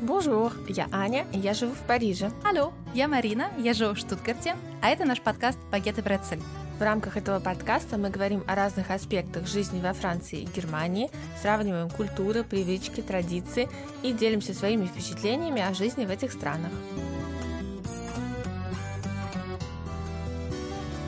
Bonjour, 0.00 0.52
я 0.68 0.88
Аня, 0.92 1.26
и 1.32 1.38
я 1.38 1.54
живу 1.54 1.72
в 1.72 1.86
Париже. 1.86 2.30
Алло, 2.44 2.72
я 2.94 3.08
Марина, 3.08 3.50
я 3.58 3.72
живу 3.72 3.94
в 3.94 3.98
Штутгарте, 3.98 4.56
а 4.82 4.90
это 4.90 5.04
наш 5.04 5.20
подкаст 5.20 5.58
«Багет 5.70 5.98
и 5.98 6.02
Брецель». 6.02 6.42
В 6.78 6.82
рамках 6.82 7.16
этого 7.16 7.38
подкаста 7.38 7.96
мы 7.96 8.10
говорим 8.10 8.42
о 8.48 8.56
разных 8.56 8.90
аспектах 8.90 9.46
жизни 9.46 9.80
во 9.80 9.92
Франции 9.92 10.40
и 10.40 10.46
Германии, 10.46 11.10
сравниваем 11.40 11.88
культуры, 11.88 12.42
привычки, 12.42 13.00
традиции 13.00 13.68
и 14.02 14.12
делимся 14.12 14.52
своими 14.52 14.86
впечатлениями 14.86 15.62
о 15.62 15.72
жизни 15.72 16.04
в 16.04 16.10
этих 16.10 16.32
странах. 16.32 16.72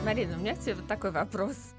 Марина, 0.05 0.37
у 0.37 0.39
меня 0.39 0.55
к 0.55 0.59
тебе 0.59 0.75
вот 0.75 0.87
такой 0.87 1.11
вопрос. 1.11 1.76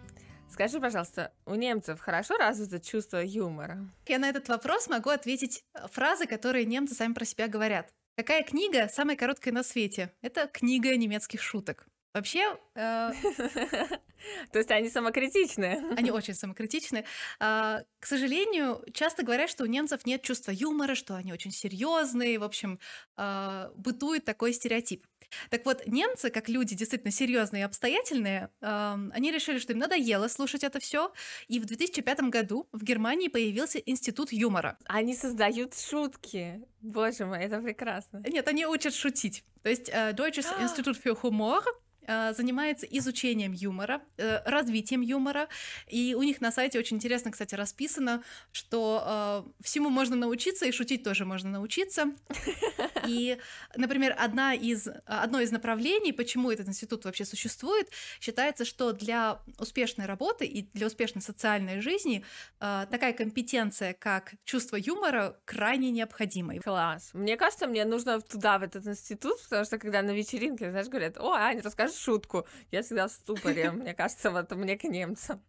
Скажи, 0.59 0.81
пожалуйста, 0.81 1.33
у 1.47 1.55
немцев 1.55 2.01
хорошо 2.01 2.37
развито 2.37 2.81
чувство 2.81 3.19
юмора? 3.25 3.79
Я 4.09 4.19
на 4.19 4.29
этот 4.29 4.49
вопрос 4.49 4.89
могу 4.89 5.09
ответить 5.09 5.63
э, 5.73 5.87
фразы, 5.87 6.27
которые 6.27 6.65
немцы 6.65 6.97
сами 6.97 7.13
про 7.13 7.25
себя 7.25 7.47
говорят. 7.47 7.95
Какая 8.17 8.43
книга 8.43 8.89
самая 8.89 9.17
короткая 9.17 9.55
на 9.55 9.63
свете? 9.63 10.13
Это 10.21 10.49
книга 10.49 10.97
немецких 10.97 11.41
шуток. 11.43 11.87
Вообще... 12.13 12.59
Э... 12.75 13.13
То 14.53 14.59
есть 14.59 14.73
они 14.73 14.91
самокритичные? 14.91 15.81
Они 15.97 16.11
очень 16.11 16.35
самокритичны. 16.35 17.05
Э, 17.39 17.85
к 18.01 18.07
сожалению, 18.07 18.85
часто 18.93 19.23
говорят, 19.23 19.51
что 19.51 19.63
у 19.63 19.67
немцев 19.69 20.07
нет 20.07 20.23
чувства 20.23 20.51
юмора, 20.51 20.97
что 20.97 21.15
они 21.15 21.33
очень 21.33 21.53
серьезные. 21.53 22.41
В 22.41 22.43
общем, 22.43 22.81
э, 23.17 23.71
бытует 23.77 24.25
такой 24.25 24.53
стереотип. 24.53 25.07
Так 25.51 25.65
вот, 25.65 25.87
немцы, 25.87 26.31
как 26.31 26.49
люди 26.49 26.75
действительно 26.75 27.11
серьезные 27.11 27.63
и 27.63 27.65
обстоятельные, 27.65 28.51
э, 28.61 28.97
они 29.13 29.31
решили, 29.31 29.59
что 29.59 29.73
им 29.73 29.79
надоело 29.79 30.29
слушать 30.29 30.65
это 30.65 30.81
все, 30.81 31.13
и 31.49 31.61
в 31.61 31.67
2005 31.67 32.21
году 32.31 32.69
в 32.73 32.83
Германии 32.83 33.29
появился 33.29 33.79
институт 33.79 34.33
юмора. 34.33 34.79
Они 34.87 35.15
создают 35.15 35.79
шутки. 35.79 36.63
Боже 36.81 37.27
мой, 37.27 37.41
это 37.41 37.61
прекрасно. 37.61 38.23
Нет, 38.27 38.49
они 38.49 38.67
учат 38.67 38.95
шутить. 38.95 39.45
То 39.63 39.71
есть 39.71 39.89
äh, 39.89 40.15
Deutsches 40.15 40.47
Institut 40.61 40.97
für 40.97 41.21
Humor 41.23 41.63
Э, 42.09 42.33
занимается 42.33 42.87
изучением 42.87 43.53
юмора, 43.53 44.01
э, 44.17 44.41
развитием 44.47 45.03
юмора. 45.03 45.47
И 45.89 46.15
у 46.15 46.23
них 46.23 46.41
на 46.41 46.51
сайте 46.51 46.79
очень 46.79 46.97
интересно, 46.97 47.31
кстати, 47.31 47.55
расписано, 47.55 48.23
что 48.51 49.45
э, 49.47 49.63
всему 49.63 49.91
можно 49.91 50.17
научиться, 50.17 50.65
и 50.65 50.73
шутить 50.73 51.05
тоже 51.05 51.27
можно 51.27 51.51
научиться. 51.51 52.07
И, 53.07 53.39
например, 53.77 54.15
одна 54.19 54.55
из, 54.55 54.89
одно 55.07 55.41
из 55.41 55.51
направлений, 55.51 56.13
почему 56.13 56.51
этот 56.51 56.69
институт 56.69 57.05
вообще 57.05 57.25
существует, 57.25 57.89
считается, 58.21 58.65
что 58.65 58.93
для 58.93 59.41
успешной 59.59 60.07
работы 60.07 60.47
и 60.47 60.63
для 60.73 60.87
успешной 60.87 61.23
социальной 61.23 61.81
жизни 61.81 62.25
такая 62.59 63.13
компетенция, 63.13 63.95
как 63.95 64.35
чувство 64.45 64.77
юмора, 64.77 65.39
крайне 65.45 65.91
необходима. 65.91 66.59
Класс. 66.59 67.11
Мне 67.13 67.37
кажется, 67.37 67.67
мне 67.67 67.85
нужно 67.85 68.21
туда, 68.21 68.59
в 68.59 68.63
этот 68.63 68.87
институт, 68.87 69.43
потому 69.45 69.65
что 69.65 69.79
когда 69.79 70.03
на 70.03 70.11
вечеринке, 70.11 70.71
знаешь, 70.71 70.89
говорят, 70.89 71.19
о, 71.19 71.33
Аня, 71.33 71.63
расскажи 71.63 71.93
шутку. 71.95 72.47
Я 72.71 72.83
всегда 72.83 73.09
в 73.09 73.13
ступоре. 73.13 73.71
Мне 73.73 73.95
кажется, 73.95 74.31
вот 74.31 74.51
мне 74.53 74.77
к 74.77 74.85
немцам. 74.85 75.43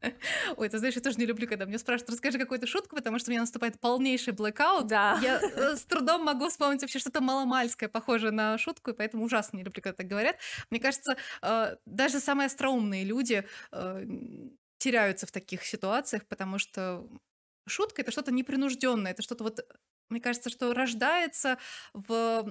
Ой, 0.57 0.69
ты 0.69 0.77
знаешь, 0.77 0.95
я 0.95 1.01
тоже 1.01 1.17
не 1.17 1.25
люблю, 1.25 1.47
когда 1.47 1.65
мне 1.65 1.77
спрашивают, 1.77 2.11
расскажи 2.11 2.37
какую-то 2.37 2.67
шутку, 2.67 2.95
потому 2.95 3.19
что 3.19 3.29
у 3.29 3.31
меня 3.31 3.41
наступает 3.41 3.79
полнейший 3.79 4.33
блэкаут. 4.33 4.87
Да. 4.87 5.19
Я 5.21 5.39
э, 5.41 5.75
с 5.75 5.83
трудом 5.85 6.23
могу 6.23 6.49
вспомнить 6.49 6.81
вообще 6.81 6.99
что-то 6.99 7.21
маломальское, 7.49 7.89
похожее 7.89 8.31
на 8.31 8.57
шутку, 8.57 8.91
и 8.91 8.93
поэтому 8.93 9.25
ужасно 9.25 9.57
не 9.57 9.63
люблю, 9.63 9.81
когда 9.81 9.95
так 9.95 10.07
говорят. 10.07 10.37
Мне 10.69 10.79
кажется, 10.79 11.17
э, 11.41 11.75
даже 11.85 12.19
самые 12.19 12.47
остроумные 12.47 13.03
люди 13.03 13.45
э, 13.71 14.05
теряются 14.77 15.25
в 15.27 15.31
таких 15.31 15.65
ситуациях, 15.65 16.25
потому 16.27 16.59
что 16.59 17.07
шутка 17.67 18.01
это 18.01 18.11
что-то 18.11 18.31
непринужденное, 18.31 19.11
это 19.11 19.21
что-то 19.21 19.43
вот 19.43 19.59
мне 20.09 20.19
кажется, 20.19 20.49
что 20.49 20.73
рождается 20.73 21.57
в, 21.93 22.43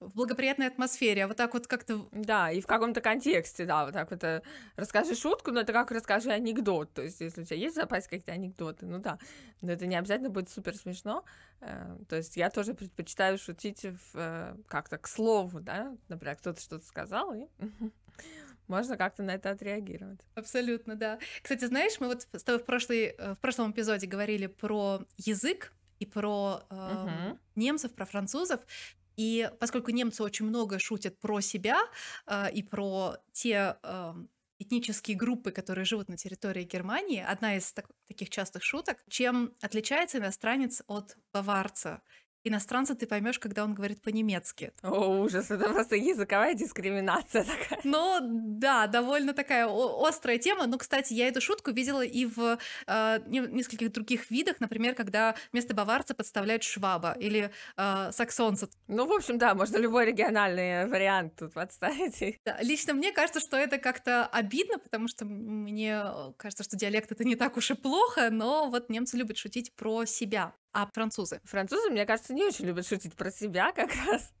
в 0.00 0.14
благоприятной 0.14 0.66
атмосфере, 0.66 1.24
а 1.24 1.28
вот 1.28 1.36
так 1.36 1.54
вот 1.54 1.66
как-то... 1.66 2.08
Да, 2.12 2.50
и 2.50 2.60
в 2.60 2.66
каком-то 2.66 3.00
контексте, 3.00 3.64
да, 3.64 3.84
вот 3.84 3.94
так 3.94 4.10
вот 4.10 4.24
э, 4.24 4.42
расскажи 4.76 5.14
шутку, 5.14 5.50
но 5.50 5.60
это 5.60 5.72
как 5.72 5.90
расскажи 5.90 6.30
анекдот, 6.30 6.92
то 6.94 7.02
есть 7.02 7.20
если 7.20 7.42
у 7.42 7.44
тебя 7.44 7.56
есть 7.56 7.76
в 7.76 7.80
запасе 7.80 8.08
какие-то 8.08 8.32
анекдоты, 8.32 8.86
ну 8.86 8.98
да, 8.98 9.18
но 9.60 9.72
это 9.72 9.86
не 9.86 9.96
обязательно 9.96 10.30
будет 10.30 10.48
супер 10.50 10.74
смешно, 10.76 11.24
э, 11.60 11.96
то 12.08 12.16
есть 12.16 12.36
я 12.36 12.50
тоже 12.50 12.74
предпочитаю 12.74 13.38
шутить 13.38 13.84
в, 13.84 14.14
э, 14.14 14.56
как-то 14.66 14.98
к 14.98 15.06
слову, 15.06 15.60
да, 15.60 15.94
например, 16.08 16.36
кто-то 16.36 16.60
что-то 16.60 16.86
сказал, 16.86 17.34
и 17.34 17.46
можно 18.66 18.96
как-то 18.96 19.22
на 19.22 19.32
это 19.32 19.50
отреагировать. 19.50 20.20
Абсолютно, 20.34 20.94
да. 20.94 21.18
Кстати, 21.42 21.66
знаешь, 21.66 22.00
мы 22.00 22.06
вот 22.08 22.26
с 22.32 22.42
тобой 22.42 22.62
в, 22.62 22.64
прошлый, 22.64 23.14
в 23.18 23.36
прошлом 23.36 23.72
эпизоде 23.72 24.06
говорили 24.06 24.46
про 24.46 25.02
язык, 25.18 25.72
и 25.98 26.06
про 26.06 26.62
э, 26.70 27.04
угу. 27.04 27.38
немцев, 27.56 27.94
про 27.94 28.06
французов. 28.06 28.60
И 29.16 29.50
поскольку 29.58 29.90
немцы 29.90 30.22
очень 30.22 30.46
много 30.46 30.78
шутят 30.78 31.18
про 31.18 31.40
себя 31.40 31.80
э, 32.26 32.52
и 32.52 32.62
про 32.62 33.16
те 33.32 33.76
э, 33.82 34.14
этнические 34.58 35.16
группы, 35.16 35.50
которые 35.50 35.84
живут 35.84 36.08
на 36.08 36.16
территории 36.16 36.64
Германии, 36.64 37.24
одна 37.26 37.56
из 37.56 37.72
так, 37.72 37.86
таких 38.06 38.30
частых 38.30 38.62
шуток, 38.62 38.98
чем 39.08 39.52
отличается 39.60 40.18
иностранец 40.18 40.82
от 40.86 41.16
баварца 41.32 42.02
иностранца 42.44 42.94
ты 42.94 43.06
поймешь, 43.06 43.38
когда 43.38 43.64
он 43.64 43.74
говорит 43.74 44.02
по-немецки. 44.02 44.72
О, 44.82 45.20
ужас, 45.20 45.50
это 45.50 45.68
просто 45.68 45.96
языковая 45.96 46.54
дискриминация 46.54 47.44
такая. 47.44 47.80
Ну, 47.84 48.18
да, 48.22 48.86
довольно 48.86 49.32
такая 49.32 49.68
острая 49.68 50.38
тема. 50.38 50.66
Но, 50.66 50.78
кстати, 50.78 51.12
я 51.14 51.28
эту 51.28 51.40
шутку 51.40 51.70
видела 51.70 52.04
и 52.04 52.26
в 52.26 52.58
э, 52.86 53.18
нескольких 53.26 53.92
других 53.92 54.30
видах, 54.30 54.60
например, 54.60 54.94
когда 54.94 55.34
вместо 55.52 55.74
баварца 55.74 56.14
подставляют 56.14 56.62
шваба 56.62 57.16
или 57.18 57.50
э, 57.76 58.10
саксонца. 58.12 58.68
Ну, 58.86 59.06
в 59.06 59.12
общем, 59.12 59.38
да, 59.38 59.54
можно 59.54 59.76
любой 59.76 60.06
региональный 60.06 60.86
вариант 60.86 61.36
тут 61.36 61.52
подставить. 61.52 62.38
Да, 62.44 62.58
лично 62.60 62.94
мне 62.94 63.12
кажется, 63.12 63.40
что 63.40 63.56
это 63.56 63.78
как-то 63.78 64.26
обидно, 64.26 64.78
потому 64.78 65.08
что 65.08 65.24
мне 65.24 66.02
кажется, 66.36 66.64
что 66.64 66.76
диалект 66.76 67.12
это 67.12 67.24
не 67.24 67.36
так 67.36 67.56
уж 67.56 67.70
и 67.70 67.74
плохо, 67.74 68.30
но 68.30 68.70
вот 68.70 68.90
немцы 68.90 69.16
любят 69.16 69.36
шутить 69.36 69.72
про 69.74 70.04
себя. 70.04 70.54
А 70.72 70.86
французы? 70.86 71.40
Французы, 71.44 71.90
мне 71.90 72.06
кажется, 72.06 72.34
не 72.34 72.44
очень 72.44 72.66
любят 72.66 72.86
шутить 72.86 73.14
про 73.14 73.30
себя 73.30 73.72
как 73.72 73.90
раз, 74.06 74.32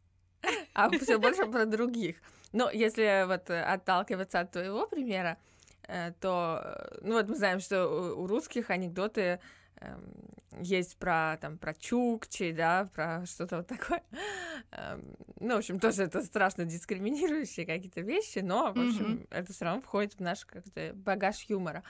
а 0.74 0.90
все 0.90 1.18
больше 1.18 1.46
про 1.46 1.64
других. 1.64 2.16
Но 2.52 2.70
если 2.70 3.26
вот 3.26 3.50
отталкиваться 3.50 4.40
от 4.40 4.52
твоего 4.52 4.86
примера, 4.86 5.38
э, 5.86 6.12
то, 6.20 6.60
э, 6.62 6.98
ну 7.02 7.14
вот 7.14 7.28
мы 7.28 7.34
знаем, 7.34 7.60
что 7.60 7.86
у 8.14 8.26
русских 8.26 8.70
анекдоты 8.70 9.40
эм, 9.76 10.14
есть 10.60 10.96
про 10.96 11.36
там 11.40 11.58
про 11.58 11.74
чукчи, 11.74 12.52
да, 12.52 12.88
про 12.94 13.26
что-то 13.26 13.58
вот 13.58 13.66
такое. 13.66 14.02
Эм, 14.72 15.16
ну, 15.40 15.54
в 15.54 15.58
общем, 15.58 15.78
тоже 15.78 16.04
это 16.04 16.22
страшно 16.22 16.64
дискриминирующие 16.64 17.66
какие-то 17.66 18.00
вещи, 18.00 18.40
но, 18.40 18.72
в 18.72 18.78
общем, 18.78 19.14
mm-hmm. 19.14 19.26
это 19.30 19.52
все 19.52 19.64
равно 19.64 19.82
входит 19.82 20.14
в 20.14 20.20
наш 20.20 20.44
как-то 20.44 20.92
багаж 20.94 21.42
юмора. 21.48 21.82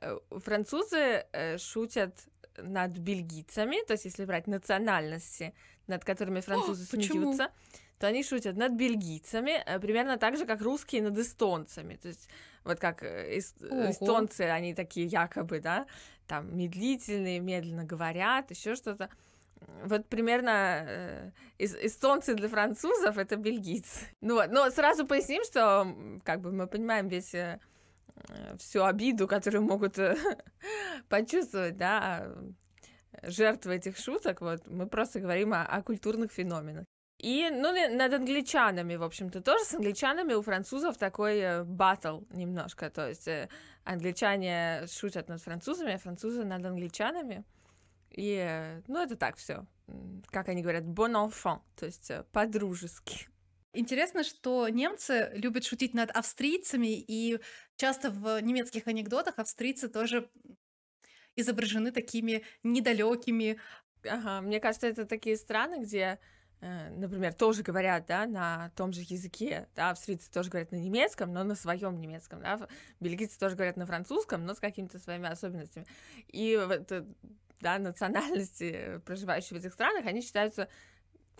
Э, 0.00 0.18
французы 0.30 1.26
шутят 1.58 2.14
над 2.58 2.92
бельгийцами, 2.92 3.84
то 3.86 3.92
есть 3.92 4.04
если 4.04 4.24
брать 4.24 4.46
национальности, 4.46 5.54
над 5.86 6.04
которыми 6.04 6.40
французы 6.40 6.84
О, 6.84 6.86
смеются, 6.86 7.50
то 7.98 8.06
они 8.06 8.22
шутят 8.22 8.56
над 8.56 8.72
бельгийцами, 8.72 9.62
э, 9.66 9.78
примерно 9.78 10.16
так 10.16 10.36
же, 10.36 10.46
как 10.46 10.60
русские 10.62 11.02
над 11.02 11.18
эстонцами. 11.18 11.96
То 11.96 12.08
есть 12.08 12.28
вот 12.64 12.80
как 12.80 13.02
э, 13.02 13.38
эст... 13.38 13.62
эстонцы, 13.62 14.42
они 14.42 14.74
такие 14.74 15.06
якобы, 15.06 15.60
да, 15.60 15.86
там 16.26 16.56
медлительные, 16.56 17.40
медленно 17.40 17.84
говорят, 17.84 18.50
еще 18.50 18.74
что-то. 18.74 19.10
Вот 19.84 20.06
примерно 20.06 20.84
э, 20.86 21.30
эстонцы 21.58 22.34
для 22.34 22.48
французов 22.48 23.18
это 23.18 23.36
бельгийцы. 23.36 24.06
Ну 24.22 24.36
вот, 24.36 24.50
но 24.50 24.70
сразу 24.70 25.06
поясним, 25.06 25.44
что 25.44 25.94
как 26.24 26.40
бы 26.40 26.52
мы 26.52 26.66
понимаем 26.66 27.08
весь 27.08 27.34
Э, 27.34 27.58
всю 28.58 28.84
обиду, 28.84 29.26
которую 29.26 29.62
могут 29.62 29.98
э, 29.98 30.16
почувствовать, 31.08 31.76
да, 31.76 32.28
жертвы 33.22 33.76
этих 33.76 33.96
шуток, 33.96 34.40
вот, 34.40 34.66
мы 34.66 34.86
просто 34.86 35.20
говорим 35.20 35.52
о, 35.52 35.62
о 35.62 35.82
культурных 35.82 36.32
феноменах. 36.32 36.84
И, 37.18 37.50
ну, 37.50 37.72
над 37.72 38.14
англичанами, 38.14 38.96
в 38.96 39.02
общем-то, 39.02 39.42
тоже 39.42 39.64
с 39.64 39.74
англичанами 39.74 40.32
у 40.32 40.42
французов 40.42 40.96
такой 40.96 41.64
батл 41.64 42.20
э, 42.20 42.36
немножко, 42.36 42.88
то 42.88 43.08
есть 43.08 43.28
э, 43.28 43.48
англичане 43.84 44.86
шутят 44.86 45.28
над 45.28 45.42
французами, 45.42 45.94
а 45.94 45.98
французы 45.98 46.44
над 46.44 46.64
англичанами, 46.64 47.44
и, 48.10 48.36
э, 48.36 48.82
ну, 48.88 49.02
это 49.02 49.16
так 49.16 49.36
все, 49.36 49.66
как 50.30 50.48
они 50.48 50.62
говорят, 50.62 50.84
bon 50.84 51.12
enfant, 51.12 51.60
то 51.76 51.86
есть 51.86 52.10
э, 52.10 52.24
по-дружески. 52.32 53.29
Интересно, 53.72 54.24
что 54.24 54.68
немцы 54.68 55.30
любят 55.34 55.64
шутить 55.64 55.94
над 55.94 56.10
австрийцами, 56.10 56.88
и 57.00 57.38
часто 57.76 58.10
в 58.10 58.40
немецких 58.40 58.88
анекдотах 58.88 59.38
австрийцы 59.38 59.88
тоже 59.88 60.28
изображены 61.36 61.92
такими 61.92 62.42
недалекими. 62.62 63.58
Ага, 64.04 64.40
мне 64.40 64.60
кажется, 64.60 64.86
это 64.88 65.04
такие 65.06 65.36
страны, 65.36 65.82
где, 65.82 66.18
э, 66.60 66.90
например, 66.90 67.34
тоже 67.34 67.62
говорят, 67.62 68.06
да, 68.06 68.26
на 68.26 68.70
том 68.76 68.92
же 68.92 69.02
языке, 69.02 69.68
да, 69.76 69.90
австрийцы 69.90 70.30
тоже 70.30 70.50
говорят 70.50 70.72
на 70.72 70.76
немецком, 70.76 71.32
но 71.32 71.44
на 71.44 71.54
своем 71.54 71.98
немецком, 72.00 72.40
да, 72.40 72.68
бельгийцы 72.98 73.38
тоже 73.38 73.56
говорят 73.56 73.76
на 73.76 73.86
французском, 73.86 74.44
но 74.44 74.54
с 74.54 74.60
какими-то 74.60 74.98
своими 74.98 75.28
особенностями. 75.28 75.86
И 76.28 76.58
вот, 76.66 76.90
да, 77.60 77.78
национальности, 77.78 79.00
проживающие 79.04 79.58
в 79.58 79.60
этих 79.60 79.74
странах, 79.74 80.06
они 80.06 80.22
считаются 80.22 80.68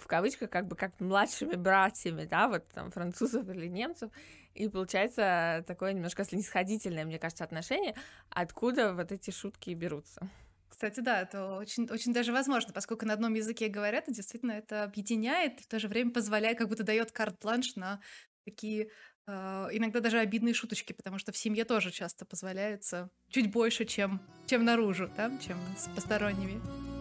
в 0.00 0.06
кавычках, 0.06 0.50
как 0.50 0.67
бы 0.67 0.76
как 0.76 0.99
младшими 1.00 1.55
братьями, 1.55 2.25
да, 2.25 2.49
вот 2.49 2.67
там 2.69 2.91
французов 2.91 3.49
или 3.49 3.67
немцев, 3.67 4.11
и 4.55 4.69
получается 4.69 5.64
такое 5.67 5.93
немножко 5.93 6.25
снисходительное, 6.25 7.05
мне 7.05 7.19
кажется, 7.19 7.44
отношение, 7.44 7.94
откуда 8.31 8.94
вот 8.94 9.12
эти 9.12 9.31
шутки 9.31 9.70
берутся. 9.70 10.29
Кстати, 10.69 11.00
да, 11.00 11.20
это 11.23 11.56
очень, 11.56 11.85
очень 11.91 12.12
даже 12.12 12.32
возможно, 12.32 12.73
поскольку 12.73 13.05
на 13.05 13.12
одном 13.12 13.35
языке 13.35 13.69
говорят, 13.69 14.08
и 14.08 14.14
действительно 14.14 14.52
это 14.52 14.85
объединяет, 14.85 15.61
в 15.61 15.67
то 15.67 15.79
же 15.79 15.88
время 15.88 16.11
позволяет, 16.11 16.58
как 16.58 16.69
будто 16.69 16.85
дает 16.85 17.12
карт-бланш 17.12 17.76
на 17.76 18.00
такие 18.44 18.88
э, 19.26 19.32
иногда 19.73 20.00
даже 20.00 20.19
обидные 20.19 20.55
шуточки, 20.55 20.93
потому 20.93 21.19
что 21.19 21.32
в 21.32 21.37
семье 21.37 21.64
тоже 21.64 21.91
часто 21.91 22.25
позволяется 22.25 23.11
чуть 23.29 23.50
больше, 23.50 23.85
чем, 23.85 24.20
чем 24.47 24.64
наружу, 24.64 25.11
да, 25.17 25.31
чем 25.44 25.58
с 25.76 25.88
посторонними. 25.88 27.00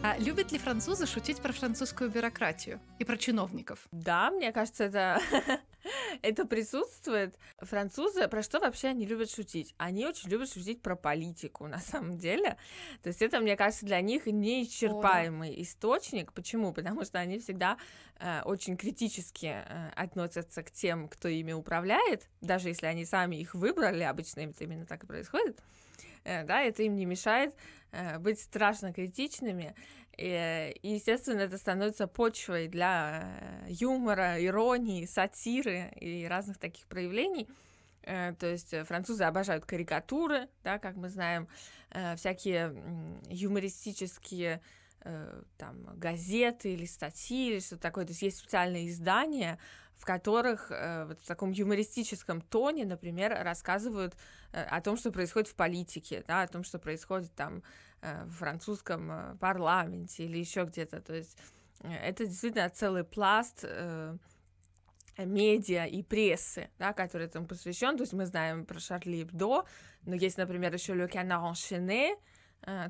А 0.00 0.16
любят 0.16 0.52
ли 0.52 0.58
французы 0.58 1.06
шутить 1.06 1.42
про 1.42 1.52
французскую 1.52 2.08
бюрократию 2.08 2.80
и 3.00 3.04
про 3.04 3.16
чиновников? 3.16 3.88
Да, 3.90 4.30
мне 4.30 4.52
кажется, 4.52 4.84
это, 4.84 5.20
это 6.22 6.44
присутствует. 6.44 7.36
Французы, 7.58 8.28
про 8.28 8.44
что 8.44 8.60
вообще 8.60 8.88
они 8.88 9.06
любят 9.06 9.28
шутить? 9.28 9.74
Они 9.76 10.06
очень 10.06 10.30
любят 10.30 10.52
шутить 10.52 10.82
про 10.82 10.94
политику, 10.94 11.66
на 11.66 11.80
самом 11.80 12.16
деле. 12.16 12.56
То 13.02 13.08
есть 13.08 13.22
это, 13.22 13.40
мне 13.40 13.56
кажется, 13.56 13.86
для 13.86 14.00
них 14.00 14.26
неисчерпаемый 14.26 15.50
О, 15.50 15.56
да. 15.56 15.62
источник. 15.62 16.32
Почему? 16.32 16.72
Потому 16.72 17.04
что 17.04 17.18
они 17.18 17.40
всегда 17.40 17.76
э, 18.20 18.42
очень 18.42 18.76
критически 18.76 19.64
э, 19.66 19.90
относятся 19.96 20.62
к 20.62 20.70
тем, 20.70 21.08
кто 21.08 21.26
ими 21.26 21.52
управляет, 21.52 22.28
даже 22.40 22.68
если 22.68 22.86
они 22.86 23.04
сами 23.04 23.34
их 23.34 23.56
выбрали, 23.56 24.04
обычно 24.04 24.40
именно 24.60 24.86
так 24.86 25.02
и 25.02 25.06
происходит. 25.08 25.58
Э, 26.24 26.44
да, 26.44 26.62
это 26.62 26.82
им 26.82 26.94
не 26.96 27.04
мешает 27.04 27.54
э, 27.92 28.18
быть 28.18 28.40
страшно 28.40 28.92
критичными. 28.92 29.74
И, 30.16 30.74
естественно, 30.82 31.40
это 31.40 31.58
становится 31.58 32.08
почвой 32.08 32.68
для 32.68 33.22
э, 33.66 33.66
юмора, 33.70 34.44
иронии, 34.44 35.06
сатиры 35.06 35.92
и 36.00 36.26
разных 36.26 36.58
таких 36.58 36.86
проявлений. 36.86 37.48
То 38.04 38.46
есть 38.46 38.74
французы 38.86 39.24
обожают 39.24 39.66
карикатуры, 39.66 40.48
да, 40.64 40.78
как 40.78 40.96
мы 40.96 41.10
знаем, 41.10 41.46
всякие 42.16 42.74
юмористические 43.28 44.62
там 45.58 45.84
газеты 45.94 46.72
или 46.72 46.86
статьи 46.86 47.50
или 47.50 47.60
что-то 47.60 47.82
такое. 47.82 48.06
То 48.06 48.12
есть 48.12 48.22
есть 48.22 48.38
специальные 48.38 48.88
издания, 48.88 49.58
в 49.98 50.04
которых 50.04 50.70
э, 50.70 51.06
вот 51.06 51.20
в 51.20 51.26
таком 51.26 51.50
юмористическом 51.50 52.40
тоне, 52.40 52.86
например, 52.86 53.36
рассказывают 53.42 54.16
э, 54.52 54.62
о 54.62 54.80
том, 54.80 54.96
что 54.96 55.10
происходит 55.10 55.48
в 55.48 55.54
политике, 55.54 56.24
да, 56.26 56.42
о 56.42 56.46
том, 56.46 56.62
что 56.62 56.78
происходит 56.78 57.34
там 57.34 57.62
э, 58.00 58.24
в 58.24 58.32
французском 58.32 59.10
э, 59.10 59.36
парламенте 59.40 60.24
или 60.24 60.38
еще 60.38 60.64
где-то. 60.64 61.00
То 61.00 61.14
есть 61.14 61.36
э, 61.80 61.92
это 61.92 62.26
действительно 62.26 62.70
целый 62.70 63.02
пласт 63.02 63.64
э, 63.64 64.16
медиа 65.18 65.86
и 65.86 66.04
прессы, 66.04 66.70
да, 66.78 66.92
который 66.92 67.26
этому 67.26 67.48
посвящен. 67.48 67.96
То 67.96 68.04
есть 68.04 68.12
мы 68.12 68.24
знаем 68.26 68.64
про 68.66 68.78
Шарли 68.78 69.24
Эбдо, 69.24 69.64
но 70.06 70.14
есть, 70.14 70.38
например, 70.38 70.72
еще 70.72 70.94
Le 70.94 71.10
Canard 71.10 71.50
enchaîné, 71.50 72.16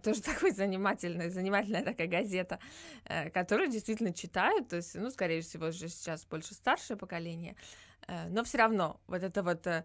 тоже 0.02 0.22
такой 0.22 0.50
занимательная, 0.50 1.30
занимательная 1.30 1.84
такая 1.84 2.06
газета, 2.06 2.58
э, 3.04 3.30
которую 3.30 3.70
действительно 3.70 4.12
читают, 4.12 4.68
то 4.68 4.76
есть, 4.76 4.94
ну, 4.94 5.10
скорее 5.10 5.42
всего, 5.42 5.66
уже 5.66 5.88
сейчас 5.88 6.24
больше 6.24 6.54
старшее 6.54 6.96
поколение, 6.96 7.56
э, 8.06 8.28
но 8.28 8.44
все 8.44 8.58
равно 8.58 9.00
вот 9.06 9.22
это 9.22 9.42
вот 9.42 9.66
э, 9.66 9.84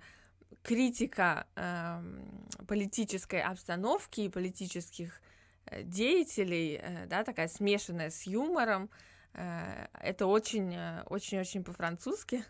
критика 0.61 1.47
эм, 1.55 2.47
политической 2.67 3.41
обстановки 3.41 4.21
и 4.21 4.29
политических 4.29 5.21
деятелей, 5.81 6.79
да, 7.07 7.23
такая 7.23 7.47
смешанная 7.47 8.11
с 8.11 8.27
юмором, 8.27 8.91
это 9.33 10.27
очень, 10.27 10.77
очень-очень 11.05 11.63
по-французски, 11.63 12.45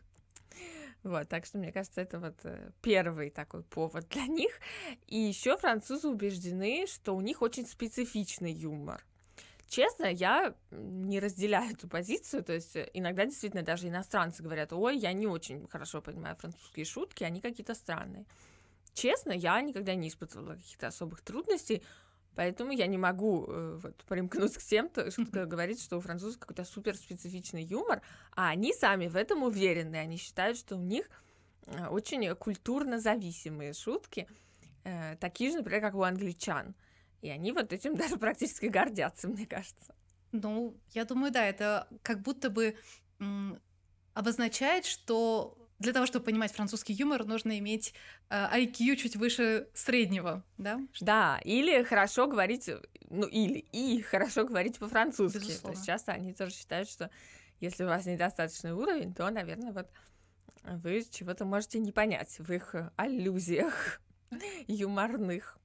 вот, 1.03 1.27
так 1.27 1.45
что, 1.45 1.57
мне 1.57 1.71
кажется, 1.71 2.01
это 2.01 2.19
вот 2.19 2.35
э, 2.43 2.71
первый 2.81 3.29
такой 3.29 3.63
повод 3.63 4.07
для 4.09 4.25
них. 4.25 4.59
И 5.07 5.17
еще 5.17 5.57
французы 5.57 6.07
убеждены, 6.07 6.85
что 6.87 7.15
у 7.15 7.21
них 7.21 7.41
очень 7.41 7.65
специфичный 7.65 8.53
юмор. 8.53 9.05
Честно, 9.67 10.05
я 10.05 10.53
не 10.71 11.19
разделяю 11.19 11.71
эту 11.71 11.87
позицию, 11.87 12.43
то 12.43 12.53
есть 12.53 12.75
э, 12.75 12.89
иногда 12.93 13.25
действительно 13.25 13.63
даже 13.63 13.87
иностранцы 13.87 14.43
говорят, 14.43 14.71
ой, 14.71 14.97
я 14.97 15.11
не 15.13 15.27
очень 15.27 15.67
хорошо 15.67 16.01
понимаю 16.01 16.35
французские 16.35 16.85
шутки, 16.85 17.23
они 17.23 17.41
какие-то 17.41 17.73
странные. 17.73 18.25
Честно, 18.93 19.31
я 19.31 19.59
никогда 19.61 19.95
не 19.95 20.07
испытывала 20.07 20.55
каких-то 20.55 20.87
особых 20.87 21.21
трудностей, 21.21 21.81
Поэтому 22.35 22.71
я 22.71 22.87
не 22.87 22.97
могу 22.97 23.45
э, 23.47 23.79
вот, 23.81 24.03
примкнуть 24.05 24.57
к 24.57 24.61
тем, 24.61 24.89
кто, 24.89 25.05
кто 25.09 25.45
говорит, 25.45 25.79
что 25.79 25.97
у 25.97 26.01
французов 26.01 26.39
какой-то 26.39 26.63
супер 26.65 26.95
специфичный 26.95 27.63
юмор, 27.63 28.01
а 28.35 28.49
они 28.49 28.73
сами 28.73 29.07
в 29.07 29.15
этом 29.15 29.43
уверены. 29.43 29.97
Они 29.97 30.17
считают, 30.17 30.57
что 30.57 30.77
у 30.77 30.81
них 30.81 31.09
э, 31.67 31.87
очень 31.87 32.33
культурно 32.35 32.99
зависимые 32.99 33.73
шутки, 33.73 34.27
э, 34.83 35.15
такие 35.17 35.51
же, 35.51 35.57
например, 35.57 35.81
как 35.81 35.95
у 35.95 36.01
англичан. 36.01 36.75
И 37.21 37.29
они 37.29 37.51
вот 37.51 37.71
этим 37.71 37.95
даже 37.97 38.17
практически 38.17 38.65
гордятся, 38.65 39.27
мне 39.27 39.45
кажется. 39.45 39.93
Ну, 40.31 40.75
я 40.91 41.05
думаю, 41.05 41.31
да, 41.31 41.45
это 41.45 41.87
как 42.01 42.21
будто 42.21 42.49
бы 42.49 42.75
обозначает, 44.15 44.85
что 44.85 45.57
для 45.83 45.93
того, 45.93 46.05
чтобы 46.05 46.25
понимать 46.25 46.51
французский 46.51 46.93
юмор, 46.93 47.25
нужно 47.25 47.59
иметь 47.59 47.93
э, 48.29 48.35
IQ 48.35 48.95
чуть 48.95 49.15
выше 49.15 49.67
среднего, 49.73 50.43
да? 50.57 50.79
Да, 50.99 51.39
или 51.43 51.83
хорошо 51.83 52.27
говорить, 52.27 52.69
ну 53.09 53.27
или 53.27 53.59
и 53.59 54.01
хорошо 54.01 54.45
говорить 54.45 54.79
по-французски. 54.79 55.51
То 55.61 55.71
есть 55.71 55.85
часто 55.85 56.13
они 56.13 56.33
тоже 56.33 56.53
считают, 56.55 56.89
что 56.89 57.11
если 57.59 57.83
у 57.83 57.87
вас 57.87 58.05
недостаточный 58.05 58.73
уровень, 58.73 59.13
то, 59.13 59.29
наверное, 59.29 59.71
вот 59.71 59.87
вы 60.63 61.05
чего-то 61.09 61.45
можете 61.45 61.79
не 61.79 61.91
понять 61.91 62.39
в 62.39 62.51
их 62.51 62.75
аллюзиях 62.95 64.01
юморных. 64.67 65.57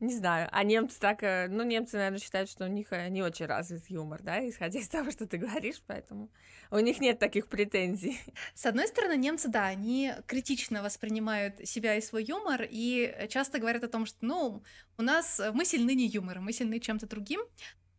Не 0.00 0.14
знаю, 0.14 0.48
а 0.50 0.64
немцы 0.64 0.98
так, 0.98 1.22
э, 1.22 1.46
ну, 1.50 1.62
немцы, 1.62 1.98
наверное, 1.98 2.18
считают, 2.18 2.48
что 2.48 2.64
у 2.64 2.68
них 2.68 2.90
э, 2.90 3.10
не 3.10 3.22
очень 3.22 3.44
развит 3.44 3.90
юмор, 3.90 4.22
да, 4.22 4.40
исходя 4.48 4.80
из 4.80 4.88
того, 4.88 5.10
что 5.10 5.26
ты 5.26 5.36
говоришь, 5.36 5.82
поэтому 5.86 6.30
у 6.70 6.78
них 6.78 7.00
нет 7.00 7.18
таких 7.18 7.48
претензий. 7.48 8.18
С 8.54 8.64
одной 8.64 8.88
стороны, 8.88 9.18
немцы, 9.18 9.48
да, 9.48 9.66
они 9.66 10.14
критично 10.26 10.82
воспринимают 10.82 11.68
себя 11.68 11.96
и 11.96 12.00
свой 12.00 12.24
юмор, 12.24 12.66
и 12.68 13.26
часто 13.28 13.58
говорят 13.58 13.84
о 13.84 13.88
том, 13.88 14.06
что, 14.06 14.16
ну, 14.22 14.62
у 14.96 15.02
нас, 15.02 15.38
э, 15.38 15.52
мы 15.52 15.66
сильны 15.66 15.94
не 15.94 16.06
юмором, 16.06 16.44
мы 16.44 16.54
сильны 16.54 16.80
чем-то 16.80 17.06
другим, 17.06 17.42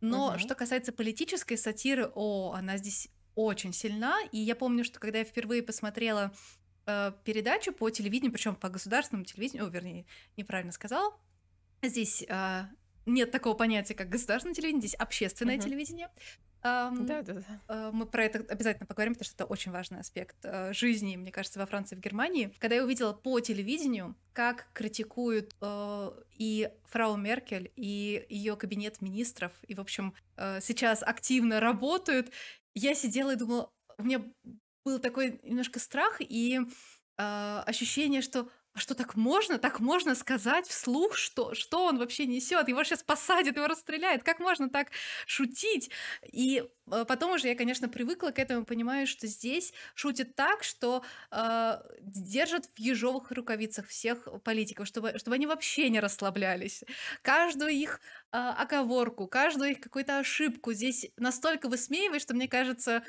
но 0.00 0.30
угу. 0.30 0.38
что 0.40 0.56
касается 0.56 0.92
политической 0.92 1.56
сатиры, 1.56 2.10
о, 2.16 2.52
она 2.52 2.78
здесь 2.78 3.10
очень 3.36 3.72
сильна, 3.72 4.18
и 4.32 4.38
я 4.38 4.56
помню, 4.56 4.82
что 4.82 4.98
когда 4.98 5.20
я 5.20 5.24
впервые 5.24 5.62
посмотрела 5.62 6.32
э, 6.86 7.12
передачу 7.24 7.72
по 7.72 7.88
телевидению, 7.90 8.32
причем 8.32 8.56
по 8.56 8.68
государственному 8.68 9.24
телевидению, 9.24 9.68
о, 9.68 9.70
вернее, 9.70 10.04
неправильно 10.36 10.72
сказала, 10.72 11.14
Здесь 11.82 12.24
э, 12.28 12.62
нет 13.06 13.30
такого 13.30 13.54
понятия, 13.54 13.94
как 13.94 14.08
государственное 14.08 14.54
телевидение, 14.54 14.88
здесь 14.88 14.94
общественное 14.94 15.56
uh-huh. 15.56 15.62
телевидение. 15.62 16.10
Um, 16.62 17.06
да, 17.06 17.22
да, 17.22 17.42
да. 17.66 17.90
Мы 17.90 18.06
про 18.06 18.24
это 18.24 18.38
обязательно 18.48 18.86
поговорим, 18.86 19.14
потому 19.14 19.24
что 19.24 19.34
это 19.34 19.44
очень 19.46 19.72
важный 19.72 19.98
аспект 19.98 20.44
uh, 20.44 20.72
жизни, 20.72 21.16
мне 21.16 21.32
кажется, 21.32 21.58
во 21.58 21.66
Франции 21.66 21.96
и 21.96 21.98
в 21.98 22.00
Германии. 22.00 22.54
Когда 22.60 22.76
я 22.76 22.84
увидела 22.84 23.12
по 23.12 23.40
телевидению, 23.40 24.14
как 24.32 24.68
критикуют 24.72 25.56
uh, 25.60 26.14
и 26.38 26.70
фрау 26.84 27.16
Меркель, 27.16 27.72
и 27.74 28.24
ее 28.28 28.54
кабинет 28.54 29.02
министров, 29.02 29.50
и, 29.66 29.74
в 29.74 29.80
общем, 29.80 30.14
uh, 30.36 30.60
сейчас 30.60 31.02
активно 31.02 31.58
работают, 31.58 32.30
я 32.74 32.94
сидела 32.94 33.32
и 33.32 33.36
думала, 33.36 33.68
у 33.98 34.04
меня 34.04 34.22
был 34.84 35.00
такой 35.00 35.40
немножко 35.42 35.80
страх 35.80 36.20
и 36.20 36.60
uh, 37.18 37.62
ощущение, 37.64 38.22
что 38.22 38.48
а 38.74 38.78
что 38.78 38.94
так 38.94 39.16
можно? 39.16 39.58
Так 39.58 39.80
можно 39.80 40.14
сказать 40.14 40.66
вслух, 40.66 41.16
что, 41.16 41.54
что 41.54 41.84
он 41.84 41.98
вообще 41.98 42.24
несет? 42.26 42.68
Его 42.68 42.82
сейчас 42.84 43.02
посадят, 43.02 43.56
его 43.56 43.66
расстреляют. 43.66 44.22
Как 44.22 44.38
можно 44.40 44.70
так 44.70 44.88
шутить? 45.26 45.90
И 46.32 46.64
э, 46.90 47.04
потом 47.06 47.32
уже 47.32 47.48
я, 47.48 47.54
конечно, 47.54 47.90
привыкла 47.90 48.30
к 48.30 48.38
этому, 48.38 48.64
понимаю, 48.64 49.06
что 49.06 49.26
здесь 49.26 49.74
шутят 49.94 50.34
так, 50.36 50.64
что 50.64 51.04
э, 51.30 51.80
держат 52.00 52.66
в 52.74 52.78
ежовых 52.78 53.30
рукавицах 53.30 53.88
всех 53.88 54.26
политиков, 54.42 54.86
чтобы, 54.86 55.18
чтобы 55.18 55.34
они 55.34 55.46
вообще 55.46 55.90
не 55.90 56.00
расслаблялись. 56.00 56.82
Каждую 57.20 57.72
их 57.72 58.00
э, 58.32 58.38
оговорку, 58.38 59.26
каждую 59.26 59.72
их 59.72 59.80
какую-то 59.80 60.18
ошибку 60.18 60.72
здесь 60.72 61.10
настолько 61.18 61.68
высмеивают, 61.68 62.22
что 62.22 62.32
мне 62.34 62.48
кажется, 62.48 63.02